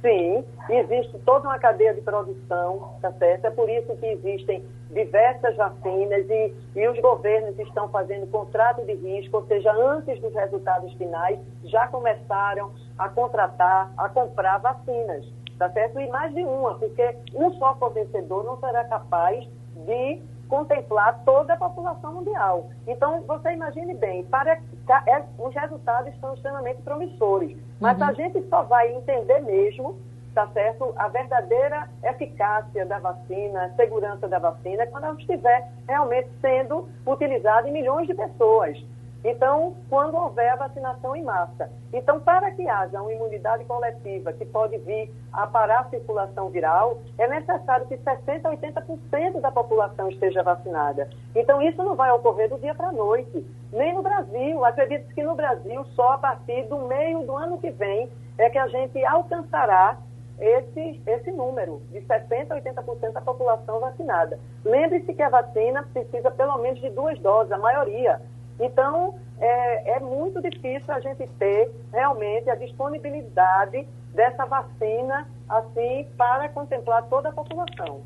Sim, 0.06 0.46
existe 0.70 1.18
toda 1.26 1.48
uma 1.48 1.58
cadeia 1.58 1.92
de 1.96 2.02
produção, 2.02 2.94
tá 3.02 3.12
certo? 3.14 3.46
É 3.46 3.50
por 3.50 3.68
isso 3.68 3.98
que 3.98 4.06
existem 4.06 4.64
diversas 4.92 5.56
vacinas 5.56 6.30
e, 6.30 6.54
e 6.76 6.88
os 6.88 7.00
governos 7.00 7.58
estão 7.58 7.90
fazendo 7.90 8.30
contrato 8.30 8.86
de 8.86 8.94
risco, 8.94 9.38
ou 9.38 9.48
seja, 9.48 9.74
antes 9.74 10.22
dos 10.22 10.32
resultados 10.32 10.94
finais, 10.94 11.40
já 11.64 11.88
começaram 11.88 12.72
a 13.00 13.10
contratar, 13.10 13.92
a 13.98 14.08
comprar 14.08 14.60
vacinas, 14.60 15.26
tá 15.58 15.72
certo? 15.72 16.00
E 16.00 16.08
mais 16.10 16.32
de 16.36 16.44
uma, 16.44 16.76
porque 16.78 17.18
um 17.34 17.52
só 17.56 17.74
fornecedor 17.74 18.44
não 18.44 18.60
será 18.60 18.84
capaz 18.84 19.44
de 19.88 20.22
contemplar 20.48 21.22
toda 21.25 21.54
a 21.54 21.58
população 21.58 22.14
mundial. 22.14 22.70
Então, 22.88 23.22
você 23.22 23.54
imagine 23.54 23.94
bem, 23.96 24.24
para, 24.25 24.54
é, 24.54 25.24
os 25.40 25.54
resultados 25.54 26.14
são 26.20 26.34
extremamente 26.34 26.82
promissores, 26.82 27.58
mas 27.80 27.98
uhum. 27.98 28.06
a 28.06 28.14
gente 28.14 28.42
só 28.50 28.64
vai 28.64 28.94
entender 28.94 29.40
mesmo, 29.42 29.98
tá 30.34 30.48
certo, 30.48 30.94
a 30.98 31.08
verdadeira 31.08 31.90
eficácia 32.04 32.86
da 32.86 33.00
vacina, 33.00 33.66
a 33.66 33.70
segurança 33.75 34.28
da 34.28 34.40
vacina, 34.40 34.86
quando 34.88 35.06
ela 35.06 35.16
estiver 35.18 35.70
realmente 35.88 36.30
sendo 36.42 36.88
utilizada 37.06 37.68
em 37.68 37.72
milhões 37.72 38.08
de 38.08 38.14
pessoas. 38.14 38.78
Então, 39.27 39.75
quando 39.89 40.15
houver 40.15 40.50
a 40.50 40.55
vacinação 40.55 41.15
em 41.15 41.24
massa. 41.24 41.67
Então, 41.91 42.20
para 42.20 42.51
que 42.51 42.70
haja 42.70 43.01
uma 43.01 43.12
imunidade 43.12 43.65
coletiva 43.65 44.32
que 44.32 44.46
pode 44.46 44.77
vir 44.77 45.12
a 45.34 45.48
parar 45.48 45.79
a 45.79 45.89
circulação 45.89 46.50
viral, 46.50 47.00
é 47.17 47.27
necessário 47.27 47.88
que 47.88 47.98
60% 47.98 48.46
a 48.46 48.51
80% 48.51 49.41
da 49.41 49.51
população 49.51 50.10
esteja 50.10 50.44
vacinada. 50.44 51.10
Então, 51.36 51.60
isso 51.60 51.84
não 51.84 51.96
vai 51.96 52.12
ocorrer 52.12 52.50
do 52.50 52.60
dia 52.60 52.75
para 52.75 52.89
a 52.89 52.91
noite, 52.91 53.44
nem 53.74 53.96
no 53.96 54.03
Brasil. 54.03 54.63
Acredito 54.63 55.12
que 55.15 55.24
no 55.24 55.34
Brasil, 55.34 55.84
só 55.96 56.12
a 56.12 56.17
partir 56.20 56.67
do 56.67 56.77
meio 56.88 57.25
do 57.25 57.36
ano 57.36 57.58
que 57.58 57.72
vem, 57.72 58.08
é 58.38 58.48
que 58.48 58.60
a 58.60 58.67
gente 58.67 59.03
alcançará 59.05 59.98
esse, 60.39 61.01
esse 61.08 61.32
número 61.32 61.82
de 61.91 62.01
60% 62.01 62.51
a 62.51 62.62
80% 62.62 63.12
da 63.12 63.22
população 63.22 63.79
vacinada. 63.79 64.39
Lembre-se 64.63 65.13
que 65.13 65.22
a 65.22 65.29
vacina 65.29 65.84
precisa 65.94 66.29
pelo 66.29 66.58
menos 66.60 66.79
de 66.79 66.89
duas 66.89 67.17
doses, 67.20 67.51
a 67.51 67.58
maioria. 67.58 68.22
Então, 68.60 69.16
é, 69.40 69.98
é 69.98 70.00
muito 70.00 70.42
difícil 70.42 70.94
a 70.94 71.00
gente 71.00 71.28
ter 71.40 71.72
realmente 71.92 72.50
a 72.50 72.56
disponibilidade 72.56 73.88
dessa 74.14 74.46
vacina, 74.46 75.28
assim, 75.48 76.08
para 76.18 76.48
contemplar 76.50 77.04
toda 77.10 77.30
a 77.30 77.32
população. 77.34 78.02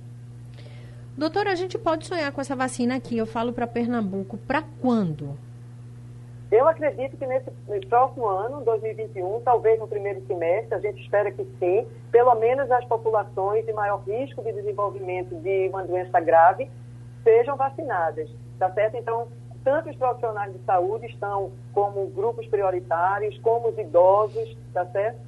Doutora, 1.15 1.51
a 1.51 1.56
gente 1.56 1.77
pode 1.77 2.08
sonhar 2.08 2.32
com 2.32 2.41
essa 2.41 2.56
vacina 2.56 2.96
aqui, 2.96 3.18
eu 3.18 3.27
falo 3.27 3.53
para 3.53 3.68
Pernambuco, 3.68 4.38
para 4.38 4.63
quando? 4.82 5.38
Eu 6.51 6.68
acredito 6.68 7.15
que 7.15 7.27
nesse 7.27 7.51
próximo 7.88 8.25
ano, 8.25 8.63
2021, 8.63 9.41
talvez 9.41 9.79
no 9.79 9.88
primeiro 9.88 10.25
semestre, 10.25 10.74
a 10.74 10.79
gente 10.79 11.00
espera 11.00 11.32
que 11.32 11.46
sim, 11.60 11.86
pelo 12.12 12.34
menos 12.36 12.72
as 12.72 12.84
populações 12.86 13.65
de 13.68 13.74
maior 13.74 14.01
risco 14.08 14.41
de 14.41 14.51
desenvolvimento 14.53 15.36
de 15.36 15.70
uma 15.70 15.84
doença 15.84 16.20
grave 16.20 16.72
sejam 17.24 17.56
vacinadas, 17.56 18.32
tá 18.58 18.72
certo? 18.72 18.98
Então, 18.98 19.27
tanto 19.69 19.91
os 19.91 19.95
profissionais 19.97 20.51
de 20.51 20.59
saúde 20.65 21.05
estão 21.05 21.51
como 21.73 22.07
grupos 22.07 22.47
prioritários, 22.47 23.38
como 23.43 23.67
os 23.67 23.77
idosos, 23.77 24.57
tá 24.73 24.83
certo? 24.88 25.19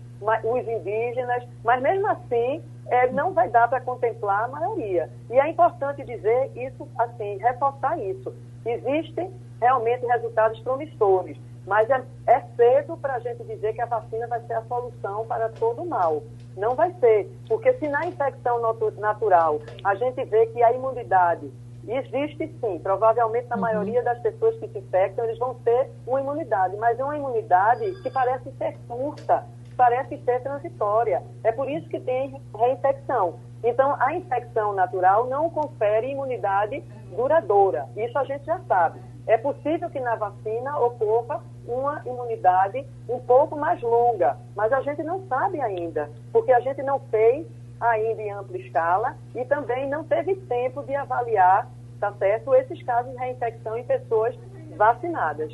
Os 0.43 0.67
indígenas, 0.67 1.48
mas 1.63 1.79
mesmo 1.79 2.07
assim 2.07 2.60
é, 2.88 3.12
não 3.12 3.33
vai 3.33 3.50
dar 3.50 3.67
para 3.67 3.79
contemplar 3.81 4.45
a 4.45 4.48
maioria. 4.48 5.12
E 5.29 5.39
é 5.39 5.48
importante 5.48 6.03
dizer 6.03 6.51
isso, 6.55 6.88
assim, 6.98 7.38
reforçar 7.38 8.00
isso. 8.00 8.33
Existem 8.65 9.31
realmente 9.62 10.07
resultados 10.07 10.60
promissores, 10.62 11.38
mas 11.67 11.88
é, 11.91 12.03
é 12.25 12.39
cedo 12.55 12.98
para 12.98 13.17
a 13.17 13.19
gente 13.19 13.43
dizer 13.43 13.74
que 13.74 13.81
a 13.81 13.86
vacina 13.86 14.25
vai 14.25 14.41
ser 14.48 14.53
a 14.53 14.63
solução 14.63 15.24
para 15.27 15.50
todo 15.50 15.86
mal. 15.86 16.24
Não 16.57 16.74
vai 16.74 16.91
ser, 17.00 17.31
porque 17.48 17.74
se 17.74 17.88
na 17.88 18.07
infecção 18.07 18.60
natural 18.98 19.60
a 19.83 19.93
gente 19.93 20.25
vê 20.25 20.48
que 20.48 20.63
a 20.63 20.71
imunidade 20.71 21.51
Existe 21.88 22.47
sim, 22.59 22.79
provavelmente 22.79 23.47
na 23.47 23.55
uhum. 23.55 23.61
maioria 23.61 24.03
das 24.03 24.19
pessoas 24.19 24.55
que 24.57 24.67
se 24.67 24.79
infectam, 24.79 25.25
eles 25.25 25.39
vão 25.39 25.55
ter 25.55 25.89
uma 26.05 26.21
imunidade, 26.21 26.75
mas 26.77 27.00
é 27.00 27.03
uma 27.03 27.17
imunidade 27.17 27.91
que 28.01 28.09
parece 28.09 28.51
ser 28.51 28.77
curta, 28.88 29.45
parece 29.75 30.17
ser 30.23 30.41
transitória. 30.41 31.23
É 31.43 31.51
por 31.51 31.69
isso 31.69 31.88
que 31.89 32.00
tem 32.00 32.39
reinfecção. 32.55 33.39
Então, 33.63 33.95
a 34.00 34.15
infecção 34.15 34.73
natural 34.73 35.27
não 35.27 35.50
confere 35.50 36.11
imunidade 36.11 36.83
duradoura. 37.15 37.88
Isso 37.95 38.17
a 38.17 38.23
gente 38.23 38.45
já 38.45 38.59
sabe. 38.67 39.00
É 39.27 39.38
possível 39.38 39.89
que 39.89 40.00
na 40.00 40.15
vacina 40.15 40.79
ocorra 40.79 41.41
uma 41.67 42.01
imunidade 42.05 42.85
um 43.07 43.19
pouco 43.19 43.55
mais 43.55 43.81
longa, 43.81 44.38
mas 44.55 44.73
a 44.73 44.81
gente 44.81 45.03
não 45.03 45.25
sabe 45.27 45.61
ainda, 45.61 46.09
porque 46.31 46.51
a 46.51 46.59
gente 46.59 46.81
não 46.81 47.00
fez 47.11 47.45
ainda 47.81 48.21
em 48.21 48.31
ampla 48.31 48.57
escala 48.57 49.17
e 49.35 49.43
também 49.45 49.89
não 49.89 50.03
teve 50.03 50.35
tempo 50.35 50.83
de 50.83 50.95
avaliar, 50.95 51.69
tá 52.00 52.13
certo, 52.13 52.53
esses 52.53 52.81
casos 52.83 53.11
de 53.11 53.17
reinfecção 53.17 53.77
em 53.77 53.83
pessoas 53.83 54.35
vacinadas. 54.77 55.53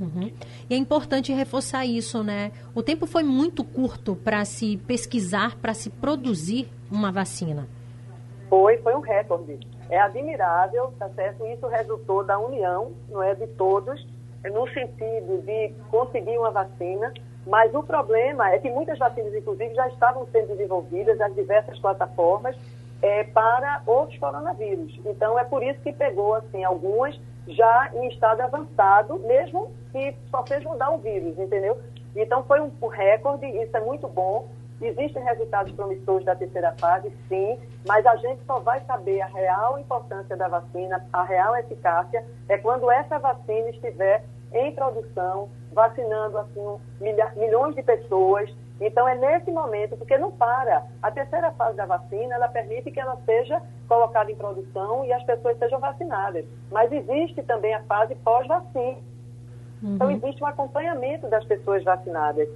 Uhum. 0.00 0.32
E 0.68 0.74
é 0.74 0.76
importante 0.76 1.32
reforçar 1.32 1.86
isso, 1.86 2.24
né? 2.24 2.50
O 2.74 2.82
tempo 2.82 3.06
foi 3.06 3.22
muito 3.22 3.62
curto 3.62 4.16
para 4.16 4.44
se 4.44 4.76
pesquisar, 4.78 5.56
para 5.56 5.72
se 5.74 5.90
produzir 5.90 6.68
uma 6.90 7.12
vacina. 7.12 7.68
Foi, 8.48 8.78
foi 8.78 8.94
um 8.94 9.00
recorde. 9.00 9.60
É 9.88 10.00
admirável, 10.00 10.92
tá 10.98 11.08
certo? 11.10 11.46
Isso 11.46 11.66
resultou 11.68 12.24
da 12.24 12.38
união, 12.38 12.92
não 13.08 13.22
é, 13.22 13.34
de 13.34 13.46
todos, 13.46 14.04
no 14.44 14.66
sentido 14.68 15.40
de 15.44 15.72
conseguir 15.90 16.36
uma 16.36 16.50
vacina 16.50 17.12
mas 17.46 17.74
o 17.74 17.82
problema 17.82 18.50
é 18.52 18.58
que 18.58 18.70
muitas 18.70 18.98
vacinas, 18.98 19.34
inclusive, 19.34 19.74
já 19.74 19.88
estavam 19.88 20.26
sendo 20.30 20.48
desenvolvidas 20.48 21.18
nas 21.18 21.34
diversas 21.34 21.78
plataformas 21.78 22.56
é, 23.00 23.24
para 23.24 23.82
outros 23.86 24.18
coronavírus. 24.18 24.98
Então, 25.04 25.38
é 25.38 25.44
por 25.44 25.62
isso 25.62 25.80
que 25.80 25.92
pegou, 25.92 26.34
assim, 26.34 26.62
algumas 26.62 27.18
já 27.48 27.90
em 27.94 28.08
estado 28.08 28.40
avançado, 28.40 29.18
mesmo 29.26 29.72
que 29.90 30.14
só 30.30 30.44
seja 30.46 30.68
mudar 30.68 30.90
o 30.90 30.98
vírus, 30.98 31.36
entendeu? 31.36 31.78
Então, 32.14 32.44
foi 32.44 32.60
um 32.60 32.70
recorde, 32.88 33.46
isso 33.46 33.76
é 33.76 33.80
muito 33.80 34.06
bom. 34.06 34.48
Existem 34.80 35.22
resultados 35.22 35.72
promissores 35.72 36.24
da 36.24 36.34
terceira 36.34 36.72
fase, 36.78 37.12
sim, 37.28 37.58
mas 37.86 38.04
a 38.06 38.16
gente 38.16 38.44
só 38.44 38.58
vai 38.60 38.80
saber 38.84 39.20
a 39.20 39.26
real 39.26 39.78
importância 39.78 40.36
da 40.36 40.48
vacina, 40.48 41.04
a 41.12 41.22
real 41.22 41.56
eficácia, 41.56 42.24
é 42.48 42.58
quando 42.58 42.90
essa 42.90 43.18
vacina 43.18 43.70
estiver 43.70 44.24
em 44.52 44.72
produção, 44.72 45.48
vacinando 45.72 46.38
assim 46.38 46.78
milha, 47.00 47.32
milhões 47.36 47.74
de 47.74 47.82
pessoas. 47.82 48.52
Então 48.80 49.06
é 49.06 49.14
nesse 49.14 49.50
momento, 49.50 49.96
porque 49.96 50.18
não 50.18 50.30
para. 50.32 50.84
A 51.02 51.10
terceira 51.10 51.52
fase 51.52 51.76
da 51.76 51.86
vacina, 51.86 52.34
ela 52.34 52.48
permite 52.48 52.90
que 52.90 53.00
ela 53.00 53.16
seja 53.24 53.62
colocada 53.88 54.30
em 54.30 54.34
produção 54.34 55.04
e 55.04 55.12
as 55.12 55.22
pessoas 55.24 55.58
sejam 55.58 55.78
vacinadas. 55.78 56.44
Mas 56.70 56.90
existe 56.90 57.42
também 57.42 57.74
a 57.74 57.82
fase 57.84 58.14
pós-vacina. 58.16 58.98
Uhum. 59.82 59.94
Então 59.94 60.10
existe 60.10 60.42
um 60.42 60.46
acompanhamento 60.46 61.28
das 61.28 61.44
pessoas 61.44 61.82
vacinadas. 61.84 62.48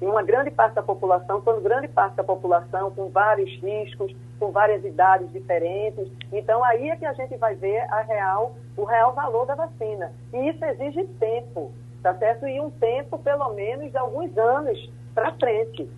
Em 0.00 0.06
uma 0.06 0.22
grande 0.22 0.50
parte 0.50 0.74
da 0.74 0.82
população, 0.82 1.40
quando 1.40 1.62
grande 1.62 1.88
parte 1.88 2.16
da 2.16 2.24
população 2.24 2.90
com 2.90 3.08
vários 3.08 3.50
riscos, 3.60 4.14
com 4.38 4.50
várias 4.50 4.84
idades 4.84 5.30
diferentes. 5.32 6.10
Então 6.32 6.62
aí 6.64 6.90
é 6.90 6.96
que 6.96 7.06
a 7.06 7.12
gente 7.12 7.36
vai 7.36 7.54
ver 7.54 7.80
a 7.90 8.00
real, 8.02 8.54
o 8.76 8.84
real 8.84 9.12
valor 9.12 9.46
da 9.46 9.54
vacina. 9.54 10.12
E 10.32 10.48
isso 10.48 10.64
exige 10.64 11.04
tempo 11.18 11.72
tá 12.04 12.14
certo? 12.16 12.46
E 12.46 12.60
um 12.60 12.70
tempo, 12.70 13.18
pelo 13.18 13.54
menos, 13.54 13.90
de 13.90 13.96
alguns 13.96 14.36
anos 14.36 14.92
para 15.14 15.32
frente. 15.32 15.90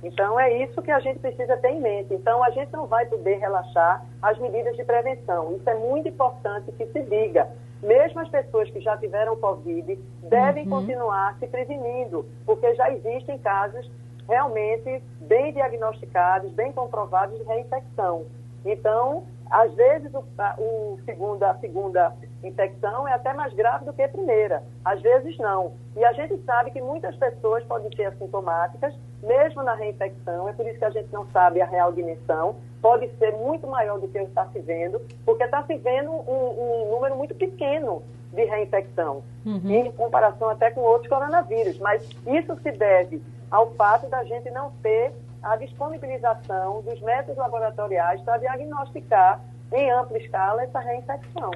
Então, 0.00 0.38
é 0.38 0.62
isso 0.62 0.80
que 0.80 0.90
a 0.90 1.00
gente 1.00 1.18
precisa 1.18 1.56
ter 1.56 1.70
em 1.70 1.80
mente. 1.80 2.14
Então, 2.14 2.44
a 2.44 2.50
gente 2.50 2.72
não 2.72 2.86
vai 2.86 3.06
poder 3.06 3.38
relaxar 3.38 4.06
as 4.22 4.38
medidas 4.38 4.76
de 4.76 4.84
prevenção. 4.84 5.56
Isso 5.56 5.68
é 5.68 5.74
muito 5.74 6.08
importante 6.08 6.70
que 6.72 6.86
se 6.86 7.02
diga. 7.02 7.48
Mesmo 7.82 8.20
as 8.20 8.28
pessoas 8.28 8.70
que 8.70 8.80
já 8.80 8.96
tiveram 8.96 9.36
Covid 9.36 9.98
devem 10.22 10.64
uhum. 10.64 10.70
continuar 10.70 11.36
se 11.40 11.48
prevenindo, 11.48 12.24
porque 12.46 12.72
já 12.76 12.92
existem 12.92 13.36
casos 13.38 13.90
realmente 14.28 15.02
bem 15.22 15.52
diagnosticados, 15.52 16.52
bem 16.52 16.70
comprovados 16.70 17.36
de 17.36 17.44
reinfecção. 17.44 18.26
Então, 18.64 19.24
às 19.52 19.74
vezes, 19.74 20.12
o, 20.14 20.24
a, 20.38 20.54
o 20.58 20.98
segunda, 21.04 21.50
a 21.50 21.58
segunda 21.58 22.14
infecção 22.42 23.06
é 23.06 23.12
até 23.12 23.34
mais 23.34 23.52
grave 23.52 23.84
do 23.84 23.92
que 23.92 24.02
a 24.02 24.08
primeira. 24.08 24.62
Às 24.82 25.02
vezes 25.02 25.36
não. 25.36 25.74
E 25.94 26.02
a 26.04 26.12
gente 26.14 26.42
sabe 26.44 26.70
que 26.70 26.80
muitas 26.80 27.14
pessoas 27.16 27.62
podem 27.64 27.94
ser 27.94 28.06
assintomáticas, 28.06 28.94
mesmo 29.22 29.62
na 29.62 29.74
reinfecção, 29.74 30.48
é 30.48 30.52
por 30.54 30.66
isso 30.66 30.78
que 30.78 30.84
a 30.84 30.90
gente 30.90 31.12
não 31.12 31.26
sabe 31.26 31.60
a 31.60 31.66
real 31.66 31.92
dimensão. 31.92 32.56
Pode 32.80 33.08
ser 33.18 33.32
muito 33.32 33.66
maior 33.66 34.00
do 34.00 34.08
que 34.08 34.18
está 34.18 34.46
se 34.46 34.58
vendo, 34.58 35.00
porque 35.24 35.44
está 35.44 35.62
se 35.64 35.76
vendo 35.76 36.10
um, 36.10 36.86
um, 36.86 36.90
número 36.90 37.14
muito 37.14 37.34
pequeno 37.34 38.02
de 38.32 38.44
reinfecção, 38.44 39.22
uhum. 39.44 39.70
em 39.70 39.92
comparação 39.92 40.48
até 40.48 40.70
com 40.70 40.80
outros 40.80 41.08
coronavírus. 41.08 41.78
Mas 41.78 42.08
isso 42.26 42.56
se 42.62 42.72
deve 42.72 43.22
ao 43.50 43.70
fato 43.72 44.08
da 44.08 44.24
gente 44.24 44.50
não 44.50 44.72
ter 44.82 45.12
a 45.42 45.56
disponibilização 45.56 46.82
dos 46.82 47.00
métodos 47.00 47.36
laboratoriais 47.36 48.20
para 48.22 48.38
diagnosticar 48.38 49.40
em 49.72 49.90
ampla 49.90 50.18
escala 50.18 50.62
essa 50.62 50.78
reinfecção. 50.78 51.50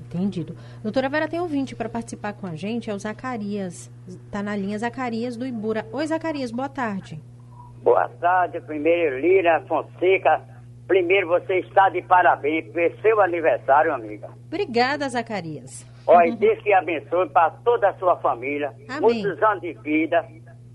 Entendido. 0.00 0.54
Doutora 0.82 1.08
Vera 1.08 1.28
tem 1.28 1.40
ouvinte 1.40 1.74
para 1.74 1.88
participar 1.88 2.34
com 2.34 2.46
a 2.46 2.54
gente, 2.54 2.90
é 2.90 2.94
o 2.94 2.98
Zacarias. 2.98 3.90
Está 4.06 4.42
na 4.42 4.54
linha 4.54 4.78
Zacarias 4.78 5.36
do 5.36 5.46
Ibura. 5.46 5.86
Oi, 5.92 6.06
Zacarias, 6.06 6.50
boa 6.50 6.68
tarde. 6.68 7.20
Boa 7.82 8.08
tarde, 8.20 8.60
primeiro 8.60 9.18
Lira 9.18 9.62
Fonseca. 9.66 10.42
Primeiro, 10.86 11.28
você 11.28 11.60
está 11.60 11.88
de 11.88 12.02
parabéns 12.02 12.70
pelo 12.72 13.00
seu 13.00 13.20
aniversário, 13.20 13.94
amiga. 13.94 14.28
Obrigada, 14.46 15.08
Zacarias. 15.08 15.86
Olha, 16.06 16.30
uhum. 16.30 16.36
Deus 16.36 16.58
que 16.62 16.72
abençoe 16.72 17.28
para 17.30 17.50
toda 17.64 17.88
a 17.88 17.94
sua 17.94 18.16
família. 18.16 18.72
Amém. 18.88 19.00
Muitos 19.00 19.42
anos 19.42 19.62
de 19.62 19.72
vida, 19.74 20.24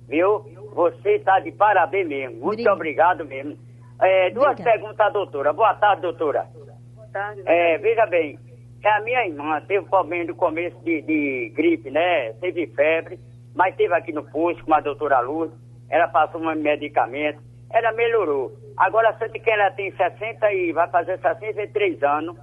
viu? 0.07 0.43
Você 0.77 1.15
está 1.15 1.39
de 1.39 1.51
parabéns 1.51 2.07
mesmo. 2.07 2.39
Muito 2.39 2.69
obrigado 2.69 3.25
mesmo. 3.25 3.57
É, 3.99 4.29
duas 4.29 4.51
Obrigada. 4.51 4.77
perguntas, 4.77 5.11
doutora. 5.11 5.51
Boa 5.51 5.73
tarde, 5.73 6.03
doutora. 6.03 6.45
Boa 6.93 7.07
tarde. 7.11 7.41
É, 7.47 7.79
veja 7.79 8.05
bem, 8.05 8.37
é 8.83 8.89
a 8.91 9.01
minha 9.01 9.25
irmã 9.25 9.59
teve 9.61 9.87
problema 9.87 10.25
no 10.25 10.35
começo 10.35 10.77
de, 10.83 11.01
de, 11.01 11.51
gripe, 11.55 11.89
né? 11.89 12.31
Teve 12.33 12.67
febre, 12.67 13.19
mas 13.55 13.75
teve 13.75 13.91
aqui 13.95 14.13
no 14.13 14.23
posto 14.23 14.63
com 14.63 14.73
a 14.75 14.79
doutora 14.79 15.19
Luz. 15.21 15.51
Ela 15.89 16.07
passou 16.09 16.39
um 16.39 16.55
medicamento, 16.55 17.41
ela 17.71 17.91
melhorou. 17.93 18.51
Agora, 18.77 19.17
sente 19.17 19.39
que 19.39 19.49
ela 19.49 19.71
tem 19.71 19.91
60 19.91 20.53
e 20.53 20.73
vai 20.73 20.87
fazer 20.89 21.17
63 21.19 22.03
anos. 22.03 22.37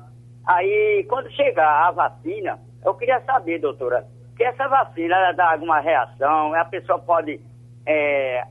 Aí, 0.44 1.06
quando 1.08 1.30
chegar 1.30 1.86
a 1.86 1.92
vacina, 1.92 2.58
eu 2.84 2.94
queria 2.94 3.20
saber, 3.20 3.60
doutora, 3.60 4.04
que 4.36 4.42
essa 4.42 4.66
vacina 4.66 5.14
ela 5.14 5.30
dá 5.30 5.52
alguma 5.52 5.78
reação, 5.78 6.52
a 6.52 6.64
pessoa 6.64 6.98
pode 6.98 7.40
é, 7.86 8.44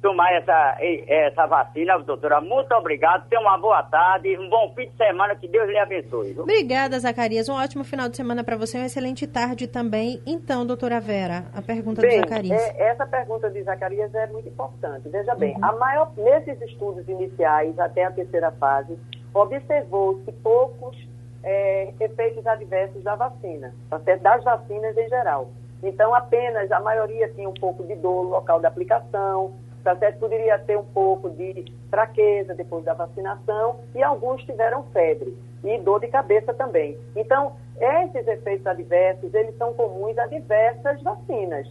tomar 0.00 0.32
essa, 0.32 0.78
essa 0.80 1.46
vacina, 1.46 1.98
doutora. 1.98 2.40
Muito 2.40 2.72
obrigado, 2.74 3.28
tenha 3.28 3.40
uma 3.40 3.58
boa 3.58 3.82
tarde, 3.82 4.36
um 4.38 4.48
bom 4.48 4.72
fim 4.74 4.88
de 4.88 4.96
semana, 4.96 5.36
que 5.36 5.46
Deus 5.46 5.68
lhe 5.68 5.78
abençoe. 5.78 6.32
Viu? 6.32 6.42
Obrigada, 6.42 6.98
Zacarias. 6.98 7.48
Um 7.48 7.54
ótimo 7.54 7.84
final 7.84 8.08
de 8.08 8.16
semana 8.16 8.42
para 8.42 8.56
você, 8.56 8.78
uma 8.78 8.86
excelente 8.86 9.26
tarde 9.26 9.66
também. 9.66 10.20
Então, 10.26 10.66
doutora 10.66 11.00
Vera, 11.00 11.44
a 11.54 11.62
pergunta 11.62 12.00
bem, 12.00 12.20
do 12.20 12.28
Zacarias. 12.28 12.60
É, 12.60 12.88
essa 12.88 13.06
pergunta 13.06 13.50
de 13.50 13.62
Zacarias 13.62 14.14
é 14.14 14.26
muito 14.26 14.48
importante. 14.48 15.08
Veja 15.08 15.34
bem, 15.34 15.54
uhum. 15.56 15.64
a 15.64 15.72
maior, 15.72 16.12
nesses 16.16 16.60
estudos 16.62 17.06
iniciais, 17.08 17.78
até 17.78 18.04
a 18.04 18.10
terceira 18.10 18.50
fase, 18.52 18.98
observou-se 19.34 20.32
poucos 20.42 20.96
é, 21.42 21.92
efeitos 22.00 22.46
adversos 22.46 23.02
da 23.02 23.14
vacina, 23.16 23.72
tá 23.88 23.98
das 23.98 24.44
vacinas 24.44 24.96
em 24.96 25.08
geral. 25.08 25.50
Então, 25.82 26.14
apenas 26.14 26.70
a 26.70 26.80
maioria 26.80 27.28
tinha 27.30 27.48
um 27.48 27.54
pouco 27.54 27.84
de 27.84 27.94
dor 27.94 28.24
no 28.24 28.30
local 28.30 28.60
da 28.60 28.68
aplicação, 28.68 29.54
tá 29.82 29.96
certo? 29.96 30.18
Poderia 30.18 30.58
ter 30.58 30.76
um 30.76 30.84
pouco 30.84 31.30
de 31.30 31.64
fraqueza 31.88 32.54
depois 32.54 32.84
da 32.84 32.94
vacinação 32.94 33.80
e 33.94 34.02
alguns 34.02 34.42
tiveram 34.44 34.84
febre. 34.92 35.36
e 35.62 35.78
dor 35.78 36.00
de 36.00 36.08
cabeça 36.08 36.54
também. 36.54 36.96
Então, 37.14 37.52
esses 37.78 38.26
efeitos 38.26 38.66
adversos, 38.66 39.32
eles 39.34 39.56
são 39.58 39.74
comuns 39.74 40.16
a 40.18 40.26
diversas 40.26 41.02
vacinas. 41.02 41.68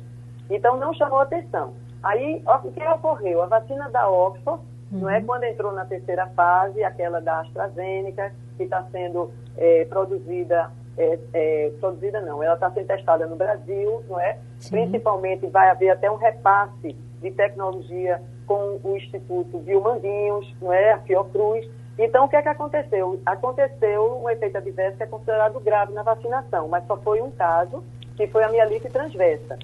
Então, 0.50 0.78
não 0.78 0.94
chamou 0.94 1.20
atenção. 1.20 1.74
Aí, 2.02 2.44
o 2.46 2.72
que 2.72 2.84
ocorreu? 2.84 3.42
A 3.42 3.48
vacina 3.48 3.90
da 3.90 4.10
Oxford, 4.10 4.64
uhum. 4.92 5.00
não 5.00 5.10
é? 5.10 5.20
Uhum. 5.20 5.26
Quando 5.26 5.44
entrou 5.44 5.72
na 5.72 5.86
terceira 5.86 6.28
fase, 6.28 6.84
aquela 6.84 7.20
da 7.20 7.42
AstraZeneca, 7.42 8.32
que 8.58 8.64
está 8.64 8.84
sendo 8.92 9.32
é, 9.58 9.86
produzida, 9.86 10.72
é, 11.00 11.18
é, 11.34 11.72
produzida 11.80 12.20
não, 12.20 12.44
ela 12.44 12.56
está 12.56 12.70
sendo 12.72 12.88
testada 12.88 13.26
no 13.26 13.38
Brasil, 13.38 14.04
não 14.10 14.20
é? 14.20 14.38
Sim. 14.60 14.72
Principalmente 14.72 15.48
vai 15.48 15.70
haver 15.70 15.90
até 15.90 16.12
um 16.12 16.18
repasse 16.18 16.96
de 17.22 17.32
tecnologia 17.32 18.22
com 18.46 18.80
o 18.84 18.98
Instituto 18.98 19.60
Vilmanguinhos, 19.60 20.54
não 20.62 20.74
é? 20.74 20.92
A 20.92 21.00
Fiocruz. 21.00 21.66
Então, 21.98 22.26
o 22.26 22.30
que 22.30 22.36
é 22.36 22.42
que 22.42 22.50
aconteceu? 22.50 23.22
Aconteceu 23.26 24.22
um 24.22 24.30
efeito 24.30 24.58
adverso 24.58 24.98
que 24.98 25.04
é 25.04 25.08
considerado 25.08 25.60
grave 25.60 25.94
na 25.94 26.04
vacinação, 26.04 26.68
mas 26.68 26.86
só 26.86 26.98
foi 26.98 27.22
um 27.22 27.32
caso, 27.32 27.84
que 28.16 28.28
foi 28.28 28.44
a 28.44 28.50
mielite 28.50 28.90
transversa. 28.90 29.58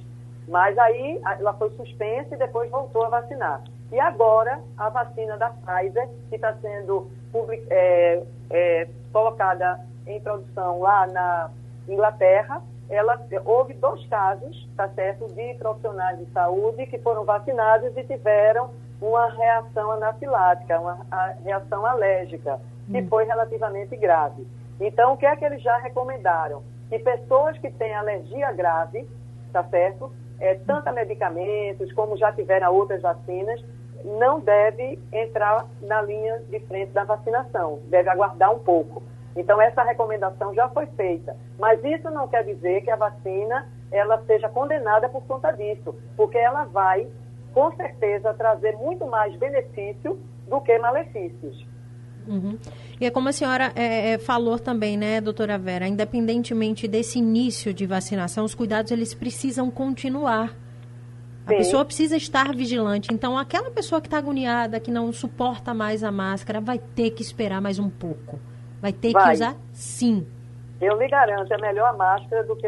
Mas 0.48 0.78
aí 0.78 1.20
ela 1.40 1.54
foi 1.54 1.70
suspensa 1.72 2.36
e 2.36 2.38
depois 2.38 2.70
voltou 2.70 3.04
a 3.04 3.10
vacinar. 3.10 3.64
E 3.92 4.00
agora, 4.00 4.60
a 4.78 4.90
vacina 4.90 5.38
da 5.38 5.50
Pfizer, 5.50 6.10
que 6.30 6.36
está 6.36 6.54
sendo 6.56 7.10
public, 7.32 7.66
é, 7.70 8.24
é, 8.50 8.88
colocada 9.12 9.80
em 10.08 10.20
produção 10.20 10.80
lá 10.80 11.08
na 11.08 11.50
Inglaterra, 11.88 12.62
ela, 12.90 13.20
houve 13.46 13.74
dois 13.74 14.06
casos, 14.08 14.70
tá 14.76 14.88
certo, 14.90 15.28
de 15.34 15.56
profissionais 15.56 16.20
de 16.20 16.26
saúde 16.32 16.86
que 16.86 17.00
foram 17.00 17.24
vacinados 17.24 17.96
e 17.98 18.04
tiveram 18.04 18.70
uma 19.02 19.30
reação 19.30 19.92
anafilática, 19.92 20.80
uma 20.80 21.06
reação 21.44 21.86
alérgica, 21.86 22.60
que 22.90 23.02
hum. 23.02 23.08
foi 23.08 23.26
relativamente 23.26 23.96
grave. 23.98 24.48
Então, 24.80 25.14
o 25.14 25.18
que 25.18 25.26
é 25.26 25.36
que 25.36 25.46
eles 25.46 25.62
já 25.62 25.78
recomendaram? 25.78 26.62
Que 26.90 27.00
pessoas 27.00 27.58
que 27.58 27.72
têm 27.72 27.94
alergia 27.96 28.52
grave, 28.52 29.08
tá 29.52 29.64
certo? 29.64 30.12
É, 30.40 30.56
tanto 30.56 30.88
a 30.88 30.92
medicamentos 30.92 31.92
como 31.94 32.18
já 32.18 32.32
tiveram 32.32 32.74
outras 32.74 33.02
vacinas, 33.02 33.64
não 34.04 34.40
deve 34.40 35.00
entrar 35.12 35.66
na 35.82 36.02
linha 36.02 36.40
de 36.50 36.60
frente 36.62 36.92
da 36.92 37.04
vacinação, 37.04 37.80
deve 37.88 38.10
aguardar 38.10 38.54
um 38.54 38.60
pouco. 38.60 39.02
Então, 39.36 39.62
essa 39.62 39.84
recomendação 39.84 40.54
já 40.54 40.70
foi 40.70 40.86
feita. 40.88 41.36
Mas 41.60 41.84
isso 41.84 42.10
não 42.10 42.28
quer 42.28 42.44
dizer 42.44 42.82
que 42.82 42.90
a 42.90 42.96
vacina 42.96 43.70
ela 43.92 44.22
seja 44.26 44.50
condenada 44.50 45.10
por 45.10 45.24
conta 45.24 45.52
disso, 45.52 45.96
porque 46.16 46.38
ela 46.38 46.64
vai 46.66 47.08
com 47.54 47.74
certeza 47.76 48.34
trazer 48.34 48.76
muito 48.78 49.06
mais 49.06 49.36
benefício 49.38 50.20
do 50.48 50.60
que 50.62 50.78
malefícios. 50.78 51.66
Uhum. 52.28 52.58
E 53.00 53.06
é 53.06 53.12
como 53.12 53.30
a 53.30 53.32
senhora 53.32 53.72
é, 53.76 54.14
é, 54.14 54.18
falou 54.18 54.58
também, 54.58 54.98
né, 54.98 55.22
doutora 55.22 55.58
Vera, 55.58 55.88
independentemente 55.88 56.88
desse 56.88 57.20
início 57.20 57.74
de 57.74 57.86
vacinação, 57.86 58.44
os 58.44 58.56
cuidados 58.56 58.92
eles 58.92 59.14
precisam 59.14 59.70
continuar. 59.70 60.56
A 61.46 61.52
Sim. 61.52 61.58
pessoa 61.58 61.86
precisa 61.86 62.18
estar 62.18 62.54
vigilante. 62.56 63.14
Então, 63.14 63.38
aquela 63.38 63.70
pessoa 63.70 64.02
que 64.02 64.08
está 64.08 64.18
agoniada, 64.18 64.80
que 64.80 64.90
não 64.90 65.12
suporta 65.14 65.74
mais 65.74 66.04
a 66.04 66.12
máscara, 66.12 66.60
vai 66.60 66.80
ter 66.80 67.12
que 67.12 67.22
esperar 67.22 67.62
mais 67.62 67.78
um 67.78 67.90
pouco. 67.90 68.40
Vai 68.86 68.94
ter 68.94 69.14
vai. 69.14 69.24
que 69.24 69.34
usar 69.34 69.56
sim. 69.74 70.28
Eu 70.80 70.96
lhe 71.00 71.08
garanto, 71.08 71.52
é 71.52 71.58
melhor 71.58 71.90
a 71.90 71.94
máscara 71.94 72.44
do 72.44 72.56
que 72.56 72.68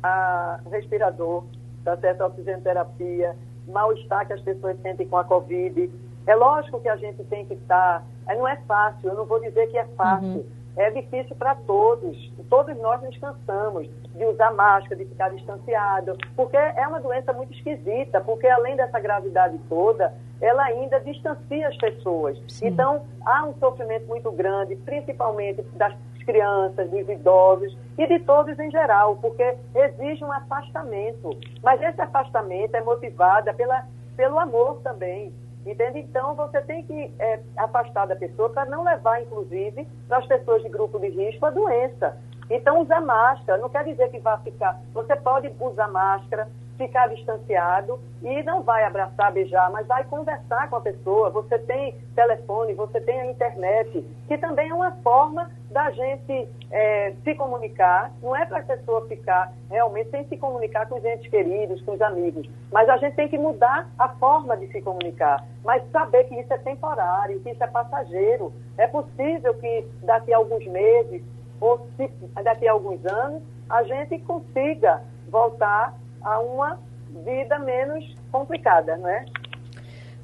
a 0.00 0.60
respirador, 0.70 1.42
tá 1.84 1.96
certo? 1.96 2.20
A 2.20 2.26
oxigenoterapia, 2.26 3.34
mal-estar 3.66 4.28
que 4.28 4.32
as 4.32 4.40
pessoas 4.42 4.80
sentem 4.80 5.08
com 5.08 5.16
a 5.16 5.24
Covid. 5.24 5.90
É 6.24 6.36
lógico 6.36 6.80
que 6.80 6.88
a 6.88 6.94
gente 6.94 7.24
tem 7.24 7.44
que 7.46 7.54
estar. 7.54 8.06
É, 8.28 8.36
não 8.36 8.46
é 8.46 8.58
fácil, 8.58 9.08
eu 9.08 9.16
não 9.16 9.26
vou 9.26 9.40
dizer 9.40 9.66
que 9.72 9.76
é 9.76 9.84
fácil. 9.96 10.28
Uhum. 10.28 10.46
É 10.80 10.88
difícil 10.88 11.36
para 11.36 11.54
todos. 11.54 12.16
Todos 12.48 12.74
nós 12.78 13.02
nos 13.02 13.14
cansamos 13.18 13.86
de 14.14 14.24
usar 14.24 14.50
máscara, 14.54 14.96
de 14.96 15.04
ficar 15.04 15.28
distanciado, 15.28 16.16
porque 16.34 16.56
é 16.56 16.88
uma 16.88 16.98
doença 16.98 17.34
muito 17.34 17.52
esquisita, 17.52 18.18
porque 18.22 18.46
além 18.46 18.76
dessa 18.76 18.98
gravidade 18.98 19.58
toda, 19.68 20.14
ela 20.40 20.64
ainda 20.64 20.98
distancia 21.00 21.68
as 21.68 21.76
pessoas. 21.76 22.40
Sim. 22.48 22.68
Então, 22.68 23.04
há 23.26 23.44
um 23.44 23.52
sofrimento 23.58 24.06
muito 24.06 24.32
grande, 24.32 24.74
principalmente 24.74 25.60
das 25.74 25.94
crianças, 26.24 26.88
dos 26.88 27.06
idosos 27.06 27.76
e 27.98 28.06
de 28.06 28.18
todos 28.20 28.58
em 28.58 28.70
geral, 28.70 29.16
porque 29.16 29.56
exige 29.74 30.24
um 30.24 30.32
afastamento. 30.32 31.38
Mas 31.62 31.82
esse 31.82 32.00
afastamento 32.00 32.74
é 32.74 32.80
motivado 32.80 33.52
pela, 33.52 33.84
pelo 34.16 34.38
amor 34.38 34.80
também. 34.82 35.30
Entende? 35.70 36.00
Então, 36.00 36.34
você 36.34 36.60
tem 36.62 36.82
que 36.82 37.14
é, 37.20 37.38
afastar 37.56 38.06
da 38.06 38.16
pessoa 38.16 38.50
para 38.50 38.64
não 38.64 38.82
levar, 38.82 39.22
inclusive, 39.22 39.86
para 40.08 40.18
as 40.18 40.26
pessoas 40.26 40.62
de 40.62 40.68
grupo 40.68 40.98
de 40.98 41.08
risco 41.08 41.46
a 41.46 41.50
doença. 41.50 42.16
Então, 42.50 42.80
usar 42.80 43.00
máscara 43.00 43.56
não 43.62 43.68
quer 43.68 43.84
dizer 43.84 44.10
que 44.10 44.18
vai 44.18 44.36
ficar. 44.38 44.80
Você 44.92 45.14
pode 45.14 45.48
usar 45.60 45.86
máscara, 45.86 46.48
ficar 46.80 47.08
distanciado 47.08 48.00
e 48.22 48.42
não 48.42 48.62
vai 48.62 48.84
abraçar, 48.84 49.30
beijar, 49.30 49.70
mas 49.70 49.86
vai 49.86 50.02
conversar 50.04 50.70
com 50.70 50.76
a 50.76 50.80
pessoa. 50.80 51.28
Você 51.28 51.58
tem 51.58 51.94
telefone, 52.14 52.72
você 52.72 52.98
tem 53.02 53.20
a 53.20 53.26
internet, 53.26 54.02
que 54.26 54.38
também 54.38 54.70
é 54.70 54.74
uma 54.74 54.92
forma 55.02 55.50
da 55.70 55.90
gente 55.90 56.48
é, 56.70 57.12
se 57.22 57.34
comunicar. 57.34 58.10
Não 58.22 58.34
é 58.34 58.46
para 58.46 58.60
a 58.60 58.62
pessoa 58.62 59.06
ficar 59.08 59.52
realmente 59.68 60.10
sem 60.10 60.24
se 60.24 60.38
comunicar 60.38 60.88
com 60.88 60.96
os 60.96 61.04
entes 61.04 61.30
queridos, 61.30 61.82
com 61.82 61.92
os 61.92 62.00
amigos, 62.00 62.48
mas 62.72 62.88
a 62.88 62.96
gente 62.96 63.14
tem 63.14 63.28
que 63.28 63.36
mudar 63.36 63.86
a 63.98 64.08
forma 64.08 64.56
de 64.56 64.66
se 64.68 64.80
comunicar, 64.80 65.44
mas 65.62 65.82
saber 65.90 66.24
que 66.24 66.34
isso 66.40 66.52
é 66.52 66.58
temporário, 66.58 67.40
que 67.40 67.50
isso 67.50 67.62
é 67.62 67.66
passageiro. 67.66 68.54
É 68.78 68.86
possível 68.86 69.52
que 69.54 69.86
daqui 70.02 70.32
a 70.32 70.38
alguns 70.38 70.66
meses 70.66 71.22
ou 71.60 71.86
se, 71.96 72.10
daqui 72.42 72.66
a 72.66 72.72
alguns 72.72 73.04
anos 73.04 73.42
a 73.68 73.82
gente 73.82 74.18
consiga 74.20 75.02
voltar 75.28 75.94
a 76.22 76.40
uma 76.40 76.78
vida 77.24 77.58
menos 77.58 78.04
complicada, 78.30 78.96
não 78.96 79.08
é? 79.08 79.24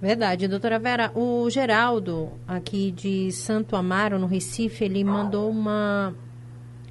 Verdade, 0.01 0.47
doutora 0.47 0.79
Vera. 0.79 1.11
O 1.15 1.49
Geraldo, 1.49 2.33
aqui 2.47 2.91
de 2.91 3.33
Santo 3.33 3.75
Amaro, 3.77 4.19
no 4.19 4.27
Recife, 4.27 4.85
ele 4.85 5.03
mandou 5.03 5.51
uma, 5.51 6.15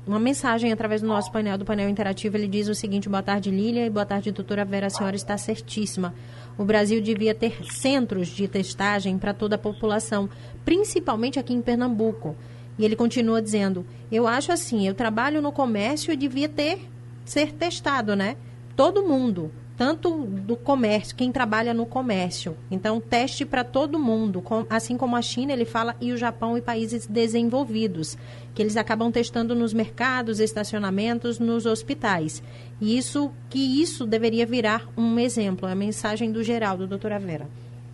uma 0.08 0.20
mensagem 0.20 0.72
através 0.72 1.02
do 1.02 1.08
nosso 1.08 1.32
painel, 1.32 1.56
do 1.56 1.63
painel 1.63 1.88
interativo. 1.88 2.36
Ele 2.36 2.48
diz 2.48 2.68
o 2.68 2.74
seguinte: 2.74 3.08
boa 3.08 3.22
tarde, 3.22 3.52
Lília, 3.52 3.86
e 3.86 3.89
boa 3.91 4.08
tarde, 4.08 4.32
doutora 4.32 4.65
Vera. 4.65 4.88
A 4.88 4.89
senhora 4.89 5.15
está 5.15 5.38
certíssima. 5.38 6.15
O 6.58 6.65
Brasil 6.65 7.00
devia 7.00 7.36
ter 7.36 7.63
centros 7.72 8.28
de 8.28 8.48
testagem 8.48 9.20
para 9.20 9.36
toda 9.36 9.56
a 9.56 9.60
população, 9.60 10.28
principalmente 10.63 11.38
aqui 11.38 11.54
em 11.54 11.62
Pernambuco. 11.62 12.36
E 12.78 12.84
ele 12.84 12.96
continua 12.96 13.39
dizendo: 13.39 13.86
eu 14.12 14.26
acho 14.26 14.52
assim, 14.52 14.88
eu 14.88 14.96
trabalho 14.96 15.44
no 15.44 15.52
comércio 15.52 16.12
e 16.12 16.18
devia 16.18 16.50
ter 16.50 16.89
ser 17.24 17.54
testado, 17.54 18.15
né? 18.15 18.36
Todo 18.76 19.04
mundo, 19.04 19.52
tanto 19.78 20.26
do 20.26 20.56
comércio, 20.56 21.16
quem 21.16 21.32
trabalha 21.32 21.74
no 21.74 21.86
comércio. 21.86 22.56
Então, 22.72 23.02
teste 23.02 23.46
para 23.46 23.64
todo 23.64 24.00
mundo, 24.00 24.42
com, 24.42 24.66
assim 24.70 24.98
como 24.98 25.16
a 25.16 25.22
China, 25.22 25.52
ele 25.52 25.66
fala, 25.66 25.96
e 26.00 26.12
o 26.12 26.18
Japão 26.18 26.58
e 26.58 26.62
países 26.62 27.06
desenvolvidos, 27.06 28.18
que 28.54 28.62
eles 28.62 28.78
acabam 28.78 29.12
testando 29.12 29.54
nos 29.54 29.74
mercados, 29.74 30.40
estacionamentos, 30.40 31.40
nos 31.40 31.66
hospitais. 31.66 32.42
E 32.80 32.98
isso, 32.98 33.32
que 33.50 33.82
isso 33.82 34.06
deveria 34.06 34.46
virar 34.46 34.88
um 34.98 35.20
exemplo, 35.20 35.68
a 35.68 35.76
mensagem 35.76 36.32
do 36.32 36.44
Geraldo, 36.44 36.88
doutora 36.88 37.20
Vera. 37.20 37.48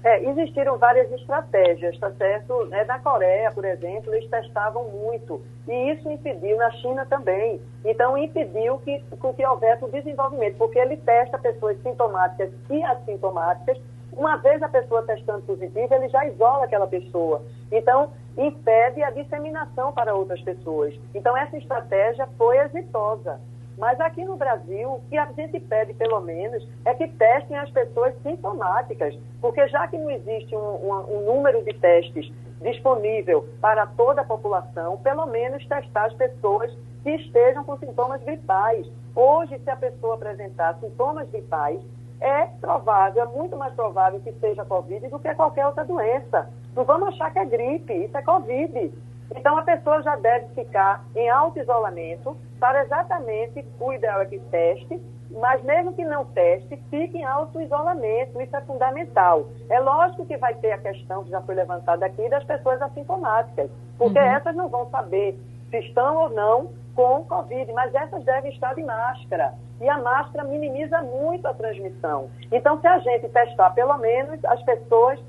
É, 0.03 0.23
existiram 0.23 0.77
várias 0.79 1.11
estratégias, 1.11 1.97
tá 1.99 2.11
certo? 2.13 2.67
É, 2.73 2.83
na 2.85 2.97
Coreia, 2.99 3.51
por 3.51 3.63
exemplo, 3.63 4.13
eles 4.13 4.27
testavam 4.29 4.85
muito. 4.89 5.41
E 5.67 5.91
isso 5.91 6.09
impediu, 6.09 6.57
na 6.57 6.71
China 6.71 7.05
também. 7.05 7.61
Então, 7.85 8.17
impediu 8.17 8.79
que, 8.79 9.03
que 9.35 9.45
houvesse 9.45 9.85
o 9.85 9.89
desenvolvimento, 9.89 10.57
porque 10.57 10.79
ele 10.79 10.97
testa 10.97 11.37
pessoas 11.37 11.79
sintomáticas 11.83 12.51
e 12.69 12.83
assintomáticas. 12.83 13.77
Uma 14.11 14.37
vez 14.37 14.61
a 14.63 14.67
pessoa 14.67 15.03
testando 15.03 15.43
positivo, 15.43 15.93
ele 15.93 16.09
já 16.09 16.25
isola 16.25 16.65
aquela 16.65 16.87
pessoa. 16.87 17.43
Então, 17.71 18.11
impede 18.35 19.03
a 19.03 19.11
disseminação 19.11 19.93
para 19.93 20.15
outras 20.15 20.41
pessoas. 20.41 20.99
Então, 21.13 21.37
essa 21.37 21.57
estratégia 21.57 22.27
foi 22.37 22.57
exitosa. 22.57 23.39
Mas 23.81 23.99
aqui 23.99 24.23
no 24.23 24.37
Brasil, 24.37 24.91
o 24.91 25.01
que 25.09 25.17
a 25.17 25.25
gente 25.31 25.59
pede, 25.59 25.95
pelo 25.95 26.21
menos, 26.21 26.63
é 26.85 26.93
que 26.93 27.07
testem 27.07 27.57
as 27.57 27.67
pessoas 27.71 28.13
sintomáticas, 28.21 29.17
porque 29.41 29.67
já 29.69 29.87
que 29.87 29.97
não 29.97 30.11
existe 30.11 30.55
um, 30.55 30.59
um, 30.59 31.17
um 31.17 31.25
número 31.25 31.63
de 31.63 31.73
testes 31.73 32.31
disponível 32.61 33.49
para 33.59 33.87
toda 33.87 34.21
a 34.21 34.23
população, 34.23 34.99
pelo 34.99 35.25
menos 35.25 35.65
testar 35.65 36.05
as 36.05 36.13
pessoas 36.13 36.71
que 37.01 37.09
estejam 37.09 37.63
com 37.63 37.75
sintomas 37.79 38.21
gripais. 38.21 38.85
Hoje, 39.15 39.57
se 39.57 39.69
a 39.71 39.75
pessoa 39.75 40.13
apresentar 40.13 40.77
sintomas 40.79 41.27
gripais, 41.31 41.81
é 42.19 42.45
provável, 42.61 43.23
é 43.23 43.25
muito 43.25 43.57
mais 43.57 43.73
provável 43.73 44.19
que 44.19 44.31
seja 44.33 44.63
Covid 44.63 45.07
do 45.07 45.17
que 45.17 45.33
qualquer 45.33 45.65
outra 45.65 45.83
doença. 45.83 46.47
Não 46.75 46.83
vamos 46.85 47.07
achar 47.09 47.33
que 47.33 47.39
é 47.39 47.45
gripe, 47.45 47.93
isso 47.93 48.15
é 48.15 48.21
Covid. 48.21 48.93
Então, 49.35 49.57
a 49.57 49.61
pessoa 49.63 50.01
já 50.01 50.15
deve 50.15 50.47
ficar 50.53 51.03
em 51.15 51.29
auto-isolamento 51.29 52.35
para 52.59 52.83
exatamente, 52.83 53.65
o 53.79 53.93
ideal 53.93 54.21
é 54.21 54.25
que 54.25 54.39
teste, 54.39 55.01
mas 55.31 55.63
mesmo 55.63 55.93
que 55.93 56.03
não 56.03 56.25
teste, 56.25 56.77
fique 56.89 57.17
em 57.17 57.23
auto-isolamento, 57.23 58.41
isso 58.41 58.55
é 58.55 58.61
fundamental. 58.61 59.47
É 59.69 59.79
lógico 59.79 60.25
que 60.25 60.37
vai 60.37 60.53
ter 60.55 60.73
a 60.73 60.77
questão 60.77 61.23
que 61.23 61.29
já 61.29 61.41
foi 61.41 61.55
levantada 61.55 62.05
aqui 62.05 62.27
das 62.29 62.43
pessoas 62.43 62.81
assintomáticas, 62.81 63.69
porque 63.97 64.19
uhum. 64.19 64.25
essas 64.25 64.55
não 64.55 64.67
vão 64.67 64.89
saber 64.89 65.39
se 65.69 65.77
estão 65.77 66.17
ou 66.17 66.29
não 66.29 66.69
com 66.93 67.23
Covid, 67.23 67.71
mas 67.71 67.93
essas 67.95 68.23
devem 68.25 68.51
estar 68.51 68.75
de 68.75 68.83
máscara. 68.83 69.53
E 69.79 69.89
a 69.89 69.97
máscara 69.97 70.47
minimiza 70.47 71.01
muito 71.01 71.47
a 71.47 71.53
transmissão. 71.53 72.29
Então, 72.51 72.79
se 72.79 72.87
a 72.87 72.99
gente 72.99 73.29
testar 73.29 73.71
pelo 73.71 73.97
menos 73.97 74.43
as 74.45 74.61
pessoas 74.63 75.19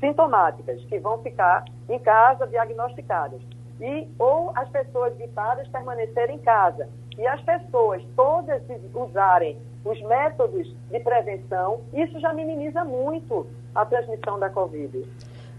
sintomáticas, 0.00 0.82
que 0.84 0.98
vão 0.98 1.18
ficar 1.22 1.64
em 1.88 1.98
casa 1.98 2.46
diagnosticadas, 2.46 3.40
e 3.80 4.08
ou 4.18 4.52
as 4.54 4.68
pessoas 4.70 5.16
gripadas 5.16 5.68
permanecerem 5.68 6.36
em 6.36 6.40
casa, 6.40 6.88
e 7.16 7.26
as 7.26 7.40
pessoas 7.42 8.02
todas 8.16 8.62
usarem 8.94 9.58
os 9.84 10.00
métodos 10.02 10.68
de 10.90 11.00
prevenção, 11.00 11.80
isso 11.92 12.18
já 12.20 12.32
minimiza 12.32 12.84
muito 12.84 13.46
a 13.74 13.84
transmissão 13.84 14.38
da 14.38 14.50
Covid. 14.50 15.04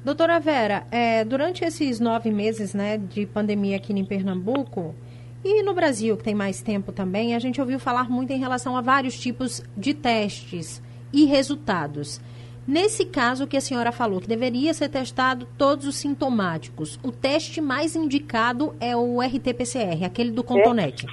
Doutora 0.04 0.40
Vera, 0.40 0.86
é, 0.92 1.26
durante 1.26 1.66
esses 1.66 2.00
nove 2.00 2.32
meses 2.32 2.74
né, 2.74 2.98
de 2.98 3.26
pandemia 3.26 3.78
aqui 3.78 3.92
em 3.92 4.06
Pernambuco, 4.06 4.96
e 5.44 5.64
no 5.64 5.74
Brasil, 5.74 6.18
que 6.18 6.24
tem 6.24 6.36
mais 6.36 6.62
tempo 6.62 6.92
também, 6.92 7.34
a 7.34 7.40
gente 7.40 7.62
ouviu 7.62 7.80
falar 7.80 8.10
muito 8.10 8.32
em 8.32 8.38
relação 8.38 8.76
a 8.76 8.82
vários 8.82 9.18
tipos 9.18 9.64
de 9.76 9.94
testes 9.94 10.82
e 11.14 11.26
resultados. 11.26 12.20
Nesse 12.70 13.04
caso 13.04 13.48
que 13.48 13.58
a 13.58 13.62
senhora 13.62 13.92
falou, 13.92 14.22
que 14.22 14.28
deveria 14.28 14.76
ser 14.76 14.90
testado 14.90 15.48
todos 15.58 15.88
os 15.88 15.96
sintomáticos, 15.96 17.00
o 17.04 17.12
teste 17.12 17.60
mais 17.60 17.96
indicado 17.96 18.76
é 18.80 18.96
o 18.96 19.20
RT-PCR, 19.20 20.06
aquele 20.06 20.30
do 20.30 20.44
Contonete. 20.44 21.08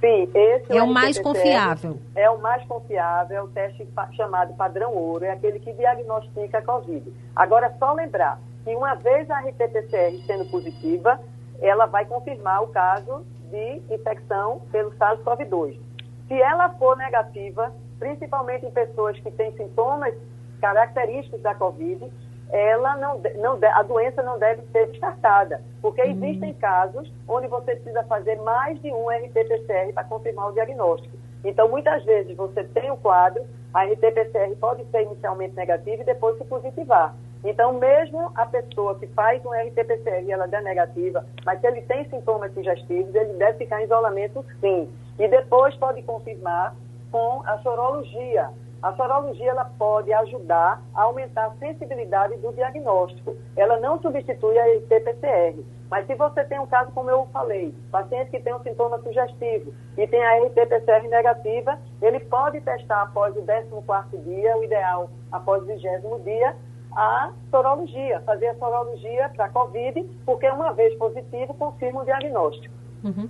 Sim, 0.00 0.22
esse 0.34 0.72
é, 0.72 0.78
é 0.78 0.82
o 0.82 0.86
mais 0.86 1.18
confiável. 1.18 1.98
É 2.16 2.30
o 2.30 2.40
mais 2.40 2.64
confiável, 2.64 3.36
é 3.36 3.42
o 3.42 3.48
teste 3.48 3.86
chamado 4.16 4.54
padrão 4.54 4.94
ouro, 4.94 5.26
é 5.26 5.32
aquele 5.32 5.58
que 5.58 5.70
diagnostica 5.74 6.56
a 6.56 6.62
Covid. 6.62 7.12
Agora, 7.36 7.76
só 7.78 7.92
lembrar 7.92 8.40
que 8.64 8.74
uma 8.74 8.94
vez 8.94 9.30
a 9.30 9.40
RT-PCR 9.40 10.18
sendo 10.26 10.46
positiva, 10.46 11.20
ela 11.60 11.84
vai 11.84 12.06
confirmar 12.06 12.62
o 12.62 12.68
caso 12.68 13.22
de 13.50 13.82
infecção 13.94 14.62
pelo 14.72 14.90
SARS-CoV-2. 14.92 15.78
Se 16.26 16.40
ela 16.40 16.70
for 16.70 16.96
negativa, 16.96 17.70
principalmente 17.98 18.64
em 18.64 18.70
pessoas 18.70 19.18
que 19.20 19.30
têm 19.30 19.52
sintomas 19.58 20.14
característicos 20.62 21.42
da 21.42 21.54
Covid, 21.56 22.10
ela 22.50 22.96
não, 22.96 23.20
não, 23.40 23.58
a 23.72 23.82
doença 23.82 24.22
não 24.22 24.38
deve 24.38 24.62
ser 24.70 24.86
descartada, 24.88 25.60
porque 25.80 26.02
existem 26.02 26.54
casos 26.54 27.12
onde 27.26 27.48
você 27.48 27.74
precisa 27.74 28.04
fazer 28.04 28.36
mais 28.42 28.80
de 28.80 28.92
um 28.92 29.10
RT-PCR 29.10 29.92
para 29.92 30.04
confirmar 30.04 30.50
o 30.50 30.52
diagnóstico. 30.52 31.16
Então, 31.44 31.68
muitas 31.68 32.04
vezes 32.04 32.36
você 32.36 32.62
tem 32.62 32.90
o 32.90 32.96
quadro, 32.96 33.42
a 33.74 33.84
RT-PCR 33.84 34.54
pode 34.60 34.84
ser 34.90 35.02
inicialmente 35.02 35.56
negativa 35.56 36.02
e 36.02 36.04
depois 36.04 36.38
se 36.38 36.44
positivar. 36.44 37.14
Então, 37.42 37.72
mesmo 37.72 38.30
a 38.36 38.46
pessoa 38.46 38.96
que 38.98 39.06
faz 39.08 39.44
um 39.44 39.50
RT-PCR 39.50 40.22
e 40.24 40.30
ela 40.30 40.46
der 40.46 40.62
negativa, 40.62 41.26
mas 41.44 41.60
se 41.60 41.66
ele 41.66 41.80
tem 41.82 42.08
sintomas 42.08 42.52
sugestivos, 42.54 43.12
ele 43.14 43.32
deve 43.32 43.58
ficar 43.58 43.80
em 43.80 43.84
isolamento 43.84 44.44
sim. 44.60 44.88
E 45.18 45.26
depois 45.26 45.74
pode 45.76 46.02
confirmar 46.02 46.76
com 47.10 47.42
a 47.46 47.58
sorologia. 47.58 48.50
A 48.82 48.92
sorologia 48.94 49.50
ela 49.50 49.64
pode 49.64 50.12
ajudar 50.12 50.82
a 50.92 51.02
aumentar 51.02 51.46
a 51.46 51.50
sensibilidade 51.52 52.36
do 52.38 52.52
diagnóstico. 52.52 53.36
Ela 53.56 53.78
não 53.78 54.00
substitui 54.02 54.58
a 54.58 54.64
RT-PCR. 54.78 55.62
Mas 55.88 56.06
se 56.06 56.14
você 56.16 56.42
tem 56.44 56.58
um 56.58 56.66
caso, 56.66 56.90
como 56.90 57.08
eu 57.08 57.28
falei, 57.32 57.72
paciente 57.92 58.30
que 58.30 58.40
tem 58.40 58.52
um 58.52 58.62
sintoma 58.62 58.98
sugestivo 59.02 59.72
e 59.96 60.06
tem 60.06 60.24
a 60.24 60.44
RT-PCR 60.46 61.06
negativa, 61.08 61.78
ele 62.00 62.18
pode 62.20 62.60
testar 62.62 63.02
após 63.02 63.36
o 63.36 63.42
14º 63.42 64.24
dia, 64.24 64.56
o 64.56 64.64
ideal 64.64 65.10
após 65.30 65.62
o 65.62 65.66
20 65.66 65.80
dia, 66.24 66.56
a 66.96 67.32
sorologia, 67.50 68.20
fazer 68.22 68.48
a 68.48 68.54
sorologia 68.56 69.30
para 69.36 69.48
COVID, 69.50 70.02
porque 70.26 70.48
uma 70.48 70.72
vez 70.72 70.96
positivo, 70.98 71.54
confirma 71.54 72.02
o 72.02 72.04
diagnóstico. 72.04 72.74
Uhum. 73.04 73.28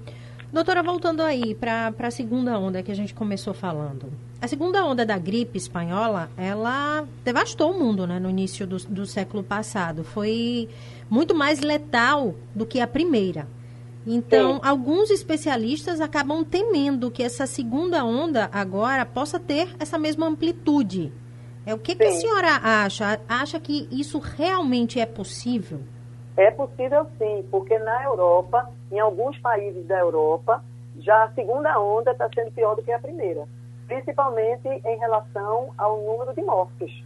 Doutora, 0.52 0.82
voltando 0.82 1.22
aí 1.22 1.54
para 1.54 1.94
a 1.98 2.10
segunda 2.10 2.58
onda 2.58 2.82
que 2.82 2.92
a 2.92 2.94
gente 2.94 3.14
começou 3.14 3.54
falando. 3.54 4.12
A 4.38 4.46
segunda 4.46 4.84
onda 4.84 5.06
da 5.06 5.16
gripe 5.16 5.56
espanhola, 5.56 6.30
ela 6.36 7.08
devastou 7.24 7.70
o 7.70 7.78
mundo 7.78 8.06
né, 8.06 8.20
no 8.20 8.28
início 8.28 8.66
do, 8.66 8.76
do 8.76 9.06
século 9.06 9.42
passado. 9.42 10.04
Foi 10.04 10.68
muito 11.08 11.34
mais 11.34 11.60
letal 11.60 12.34
do 12.54 12.66
que 12.66 12.80
a 12.80 12.86
primeira. 12.86 13.48
Então, 14.06 14.56
Sim. 14.56 14.60
alguns 14.62 15.10
especialistas 15.10 16.02
acabam 16.02 16.44
temendo 16.44 17.10
que 17.10 17.22
essa 17.22 17.46
segunda 17.46 18.04
onda 18.04 18.50
agora 18.52 19.06
possa 19.06 19.40
ter 19.40 19.74
essa 19.78 19.98
mesma 19.98 20.26
amplitude. 20.26 21.10
É 21.64 21.72
o 21.72 21.78
que, 21.78 21.94
que 21.94 22.04
a 22.04 22.12
senhora 22.12 22.60
acha? 22.62 23.18
Acha 23.26 23.58
que 23.58 23.88
isso 23.90 24.18
realmente 24.18 25.00
é 25.00 25.06
possível? 25.06 25.80
É 26.36 26.50
possível 26.50 27.06
sim, 27.18 27.46
porque 27.50 27.78
na 27.78 28.04
Europa, 28.04 28.70
em 28.90 28.98
alguns 28.98 29.38
países 29.38 29.86
da 29.86 29.98
Europa, 29.98 30.62
já 30.96 31.24
a 31.24 31.32
segunda 31.32 31.78
onda 31.80 32.12
está 32.12 32.28
sendo 32.34 32.52
pior 32.52 32.74
do 32.74 32.82
que 32.82 32.92
a 32.92 32.98
primeira, 32.98 33.46
principalmente 33.86 34.66
em 34.68 34.98
relação 34.98 35.70
ao 35.76 36.00
número 36.00 36.34
de 36.34 36.42
mortos. 36.42 37.04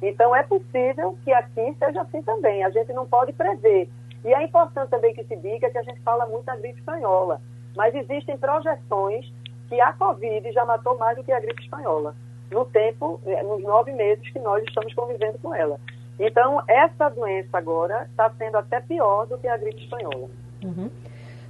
Então 0.00 0.34
é 0.34 0.42
possível 0.44 1.18
que 1.24 1.32
aqui 1.32 1.74
seja 1.78 2.02
assim 2.02 2.22
também. 2.22 2.64
A 2.64 2.70
gente 2.70 2.92
não 2.92 3.06
pode 3.06 3.32
prever. 3.32 3.88
E 4.24 4.32
é 4.32 4.42
importante 4.42 4.90
também 4.90 5.14
que 5.14 5.24
se 5.24 5.36
diga 5.36 5.70
que 5.70 5.78
a 5.78 5.82
gente 5.82 6.00
fala 6.02 6.26
muito 6.26 6.44
da 6.44 6.56
gripe 6.56 6.78
espanhola, 6.78 7.40
mas 7.76 7.94
existem 7.94 8.36
projeções 8.36 9.32
que 9.68 9.80
a 9.80 9.92
Covid 9.92 10.50
já 10.52 10.64
matou 10.64 10.96
mais 10.98 11.16
do 11.16 11.24
que 11.24 11.32
a 11.32 11.40
gripe 11.40 11.62
espanhola 11.62 12.14
no 12.50 12.64
tempo, 12.64 13.20
é, 13.26 13.42
nos 13.42 13.62
nove 13.62 13.92
meses 13.92 14.28
que 14.30 14.38
nós 14.38 14.62
estamos 14.64 14.92
convivendo 14.94 15.38
com 15.38 15.54
ela. 15.54 15.78
Então, 16.18 16.62
essa 16.66 17.08
doença 17.08 17.56
agora 17.56 18.08
está 18.10 18.30
sendo 18.36 18.56
até 18.56 18.80
pior 18.80 19.26
do 19.26 19.38
que 19.38 19.46
a 19.46 19.56
gripe 19.56 19.82
espanhola. 19.82 20.28
Uhum. 20.64 20.90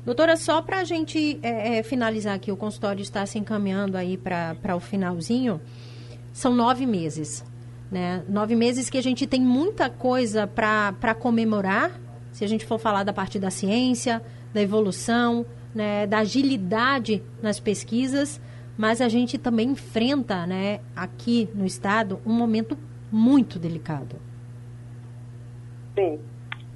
Doutora, 0.05 0.37
só 0.37 0.63
para 0.63 0.81
a 0.81 0.85
gente 0.85 1.39
é, 1.43 1.79
é, 1.79 1.83
finalizar 1.83 2.35
aqui, 2.35 2.53
o 2.53 2.57
consultório 2.57 3.03
está 3.03 3.25
se 3.27 3.39
encaminhando 3.39 3.97
aí 3.97 4.17
para 4.17 4.77
o 4.77 4.81
finalzinho, 4.81 5.61
são 6.33 6.55
nove 6.55 6.87
meses. 6.87 7.45
Né? 7.91 8.23
Nove 8.29 8.55
meses 8.55 8.91
que 8.91 8.99
a 8.99 9.03
gente 9.03 9.27
tem 9.27 9.41
muita 9.41 9.89
coisa 9.89 10.47
para 10.47 11.15
comemorar, 11.15 11.91
se 12.33 12.45
a 12.45 12.49
gente 12.49 12.67
for 12.67 12.79
falar 12.79 13.03
da 13.03 13.13
parte 13.13 13.39
da 13.39 13.51
ciência, 13.51 14.23
da 14.53 14.63
evolução, 14.63 15.45
né, 15.75 16.07
da 16.07 16.19
agilidade 16.19 17.23
nas 17.43 17.59
pesquisas, 17.59 18.41
mas 18.77 19.01
a 19.01 19.09
gente 19.09 19.39
também 19.39 19.71
enfrenta, 19.71 20.47
né, 20.47 20.81
aqui 20.95 21.49
no 21.55 21.67
estado, 21.67 22.21
um 22.25 22.33
momento 22.33 22.79
muito 23.11 23.59
delicado. 23.59 24.17
Sim, 25.99 26.21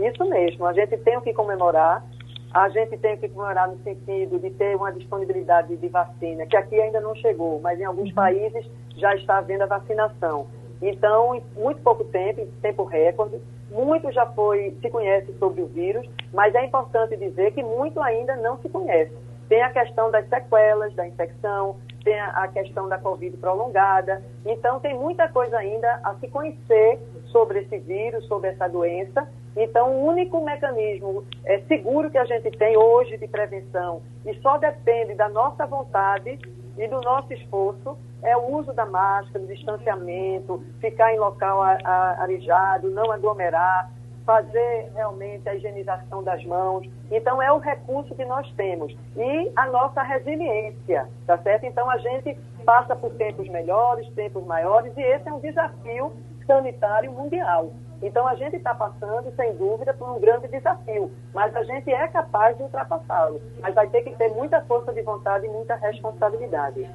isso 0.01 0.25
mesmo. 0.25 0.67
A 0.67 0.73
gente 0.73 0.97
tem 0.97 1.17
o 1.17 1.23
que 1.23 1.33
comemorar. 1.33 2.05
A 2.53 2.69
gente 2.69 2.99
tem 2.99 3.17
que 3.17 3.29
comemorar 3.29 3.69
no 3.69 3.79
sentido 3.85 4.39
de 4.39 4.51
ter 4.51 4.77
uma 4.77 4.91
disponibilidade 4.91 5.77
de 5.77 5.89
vacina, 5.89 6.45
que 6.45 6.57
aqui 6.57 6.79
ainda 6.79 7.01
não 7.01 7.15
chegou, 7.15 7.61
mas 7.61 7.81
em 7.81 7.85
alguns 7.85 8.09
uhum. 8.09 8.15
países 8.15 8.69
já 8.97 9.15
está 9.15 9.39
havendo 9.39 9.63
a 9.63 9.67
vacinação. 9.67 10.49
Então, 10.83 11.37
em 11.37 11.43
muito 11.57 11.81
pouco 11.83 12.05
tempo, 12.05 12.41
em 12.41 12.47
tempo 12.61 12.83
recorde, 12.83 13.41
muito 13.71 14.11
já 14.13 14.27
foi, 14.27 14.77
se 14.83 14.91
conhece 14.91 15.33
sobre 15.39 15.63
o 15.63 15.67
vírus, 15.67 16.07
mas 16.35 16.55
é 16.55 16.65
importante 16.67 17.17
dizer 17.17 17.53
que 17.53 17.63
muito 17.63 18.01
ainda 18.03 18.37
não 18.37 18.59
se 18.59 18.69
conhece. 18.69 19.13
Tem 19.49 19.63
a 19.63 19.71
questão 19.71 20.11
das 20.11 20.29
sequelas 20.29 20.93
da 20.95 21.07
infecção, 21.07 21.77
tem 22.03 22.19
a 22.21 22.49
questão 22.49 22.89
da 22.89 22.99
Covid 22.99 23.37
prolongada. 23.37 24.23
Então, 24.45 24.81
tem 24.81 24.95
muita 24.95 25.29
coisa 25.29 25.59
ainda 25.59 26.01
a 26.05 26.15
se 26.15 26.29
conhecer 26.29 27.01
sobre 27.27 27.61
esse 27.61 27.79
vírus, 27.79 28.27
sobre 28.27 28.51
essa 28.51 28.69
doença. 28.69 29.29
Então, 29.57 29.91
o 29.91 30.07
único 30.07 30.43
mecanismo 30.43 31.25
é, 31.45 31.61
seguro 31.69 32.11
que 32.11 32.19
a 32.19 32.25
gente 32.25 32.51
tem 32.53 32.77
hoje 32.77 33.19
de 33.19 33.29
prevenção, 33.29 34.03
e 34.25 34.35
só 34.41 34.57
depende 34.57 35.15
da 35.15 35.29
nossa 35.29 35.67
vontade 35.67 36.39
e 36.79 36.89
do 36.89 37.01
nosso 37.03 37.33
esforço, 37.33 37.99
é 38.23 38.37
o 38.37 38.57
uso 38.57 38.73
da 38.73 38.87
máscara, 38.87 39.41
do 39.41 39.47
distanciamento, 39.47 40.63
ficar 40.81 41.13
em 41.13 41.19
local 41.19 41.61
arejado, 41.61 42.89
não 42.91 43.11
aglomerar, 43.11 43.91
fazer 44.25 44.91
realmente 44.95 45.49
a 45.49 45.55
higienização 45.55 46.23
das 46.23 46.45
mãos. 46.45 46.89
Então, 47.11 47.43
é 47.43 47.51
o 47.53 47.59
recurso 47.59 48.15
que 48.15 48.25
nós 48.25 48.51
temos. 48.53 48.97
E 49.17 49.53
a 49.57 49.67
nossa 49.67 50.03
resiliência, 50.03 51.09
tá 51.27 51.39
certo? 51.39 51.65
Então, 51.65 51.89
a 51.91 51.99
gente 51.99 52.37
passa 52.65 52.95
por 52.95 53.11
tempos 53.15 53.49
melhores, 53.49 54.09
tempos 54.15 54.45
maiores, 54.45 54.93
e 54.97 55.01
esse 55.01 55.29
é 55.29 55.33
um 55.33 55.41
desafio 55.41 56.13
sanitário 56.47 57.13
mundial. 57.13 57.73
Então, 58.03 58.27
a 58.27 58.35
gente 58.35 58.57
está 58.57 58.75
passando, 58.75 59.33
sem 59.37 59.55
dúvida, 59.57 59.95
por 59.95 60.17
um 60.17 60.21
grande 60.21 60.49
desafio, 60.49 61.11
mas 61.33 61.55
a 61.55 61.63
gente 61.63 61.91
é 61.91 62.09
capaz 62.09 62.57
de 62.57 62.65
ultrapassá-lo. 62.65 63.41
Mas 63.61 63.75
vai 63.75 63.89
ter 63.89 64.03
que 64.03 64.11
ter 64.17 64.29
muita 64.31 64.61
força 64.63 64.93
de 64.93 65.03
vontade 65.03 65.47
e 65.47 65.49
muita 65.49 65.77
responsabilidade. 65.77 66.89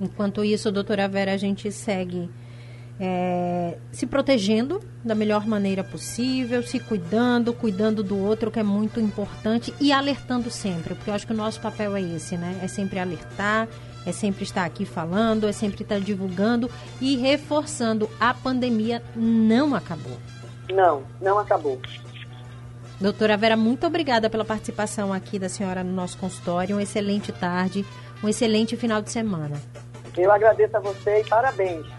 Enquanto 0.00 0.44
isso, 0.44 0.70
doutora 0.70 1.08
Vera, 1.08 1.32
a 1.32 1.36
gente 1.36 1.72
segue 1.72 2.30
é, 2.98 3.76
se 3.92 4.06
protegendo 4.06 4.80
da 5.04 5.14
melhor 5.14 5.46
maneira 5.46 5.84
possível, 5.84 6.62
se 6.62 6.80
cuidando, 6.80 7.52
cuidando 7.52 8.02
do 8.02 8.18
outro, 8.18 8.50
que 8.50 8.58
é 8.58 8.62
muito 8.62 9.00
importante, 9.00 9.72
e 9.80 9.92
alertando 9.92 10.50
sempre, 10.50 10.94
porque 10.94 11.10
eu 11.10 11.14
acho 11.14 11.26
que 11.26 11.32
o 11.32 11.36
nosso 11.36 11.60
papel 11.60 11.94
é 11.96 12.00
esse, 12.00 12.36
né? 12.36 12.58
É 12.62 12.68
sempre 12.68 12.98
alertar, 12.98 13.68
é 14.06 14.12
sempre 14.12 14.44
estar 14.44 14.64
aqui 14.64 14.84
falando, 14.84 15.46
é 15.46 15.52
sempre 15.52 15.82
estar 15.82 16.00
divulgando 16.00 16.70
e 17.00 17.16
reforçando. 17.16 18.08
A 18.18 18.32
pandemia 18.32 19.02
não 19.14 19.74
acabou. 19.74 20.16
Não, 20.70 21.02
não 21.20 21.38
acabou. 21.38 21.80
Doutora 23.00 23.36
Vera, 23.36 23.56
muito 23.56 23.86
obrigada 23.86 24.30
pela 24.30 24.44
participação 24.44 25.12
aqui 25.12 25.38
da 25.38 25.48
senhora 25.48 25.84
no 25.84 25.92
nosso 25.92 26.16
consultório. 26.16 26.76
Uma 26.76 26.82
excelente 26.82 27.30
tarde, 27.30 27.84
um 28.22 28.28
excelente 28.28 28.74
final 28.76 29.02
de 29.02 29.10
semana. 29.10 29.60
Eu 30.16 30.32
agradeço 30.32 30.76
a 30.76 30.80
você 30.80 31.20
e 31.20 31.24
parabéns. 31.28 31.95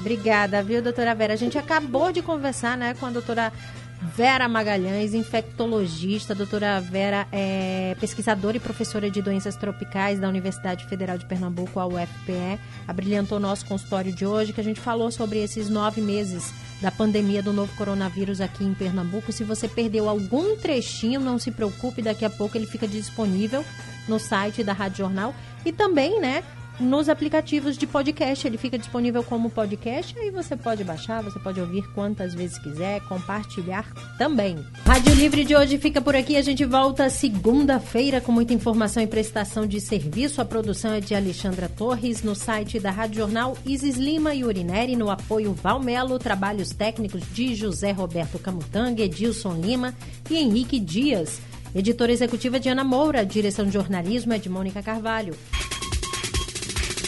Obrigada, 0.00 0.62
viu, 0.62 0.82
doutora 0.82 1.14
Vera? 1.14 1.32
A 1.32 1.36
gente 1.36 1.58
acabou 1.58 2.12
de 2.12 2.22
conversar 2.22 2.76
né, 2.76 2.94
com 2.94 3.06
a 3.06 3.10
doutora 3.10 3.52
Vera 4.00 4.48
Magalhães, 4.48 5.12
infectologista. 5.12 6.34
doutora 6.34 6.80
Vera 6.80 7.26
é 7.32 7.96
pesquisadora 8.00 8.56
e 8.56 8.60
professora 8.60 9.10
de 9.10 9.20
doenças 9.20 9.56
tropicais 9.56 10.20
da 10.20 10.28
Universidade 10.28 10.86
Federal 10.86 11.18
de 11.18 11.26
Pernambuco, 11.26 11.80
a 11.80 11.86
UFPE. 11.86 12.60
Abrilhantou 12.86 13.40
nosso 13.40 13.66
consultório 13.66 14.12
de 14.12 14.24
hoje, 14.24 14.52
que 14.52 14.60
a 14.60 14.64
gente 14.64 14.80
falou 14.80 15.10
sobre 15.10 15.42
esses 15.42 15.68
nove 15.68 16.00
meses 16.00 16.52
da 16.80 16.92
pandemia 16.92 17.42
do 17.42 17.52
novo 17.52 17.74
coronavírus 17.76 18.40
aqui 18.40 18.64
em 18.64 18.72
Pernambuco. 18.72 19.32
Se 19.32 19.42
você 19.42 19.66
perdeu 19.66 20.08
algum 20.08 20.56
trechinho, 20.56 21.18
não 21.18 21.36
se 21.36 21.50
preocupe, 21.50 22.00
daqui 22.00 22.24
a 22.24 22.30
pouco 22.30 22.56
ele 22.56 22.66
fica 22.66 22.86
disponível 22.86 23.64
no 24.06 24.20
site 24.20 24.62
da 24.62 24.72
Rádio 24.72 24.98
Jornal. 24.98 25.34
E 25.64 25.72
também, 25.72 26.20
né, 26.20 26.44
nos 26.80 27.08
aplicativos 27.08 27.76
de 27.76 27.86
podcast. 27.86 28.46
Ele 28.46 28.58
fica 28.58 28.78
disponível 28.78 29.22
como 29.22 29.50
podcast, 29.50 30.18
aí 30.18 30.30
você 30.30 30.56
pode 30.56 30.84
baixar, 30.84 31.22
você 31.22 31.38
pode 31.38 31.60
ouvir 31.60 31.86
quantas 31.94 32.34
vezes 32.34 32.58
quiser, 32.58 33.00
compartilhar 33.02 33.86
também. 34.16 34.58
Rádio 34.84 35.14
Livre 35.14 35.44
de 35.44 35.56
hoje 35.56 35.78
fica 35.78 36.00
por 36.00 36.14
aqui. 36.14 36.36
A 36.36 36.42
gente 36.42 36.64
volta 36.64 37.10
segunda-feira 37.10 38.20
com 38.20 38.32
muita 38.32 38.54
informação 38.54 39.02
e 39.02 39.06
prestação 39.06 39.66
de 39.66 39.80
serviço. 39.80 40.40
A 40.40 40.44
produção 40.44 40.92
é 40.92 41.00
de 41.00 41.14
Alexandra 41.14 41.68
Torres 41.68 42.22
no 42.22 42.34
site 42.34 42.78
da 42.78 42.90
Rádio 42.90 43.18
Jornal 43.18 43.56
Isis 43.64 43.96
Lima 43.96 44.34
e 44.34 44.44
Urineri 44.44 44.96
no 44.96 45.10
apoio 45.10 45.52
Valmelo, 45.52 46.18
trabalhos 46.18 46.70
técnicos 46.70 47.22
de 47.32 47.54
José 47.54 47.92
Roberto 47.92 48.38
Camutanga, 48.38 49.02
Edilson 49.02 49.54
Lima 49.54 49.94
e 50.30 50.36
Henrique 50.36 50.78
Dias. 50.78 51.40
Editora 51.74 52.12
executiva 52.12 52.58
de 52.58 52.68
Ana 52.68 52.82
Moura, 52.82 53.24
direção 53.26 53.66
de 53.66 53.72
jornalismo 53.72 54.32
é 54.32 54.38
de 54.38 54.48
Mônica 54.48 54.82
Carvalho. 54.82 55.34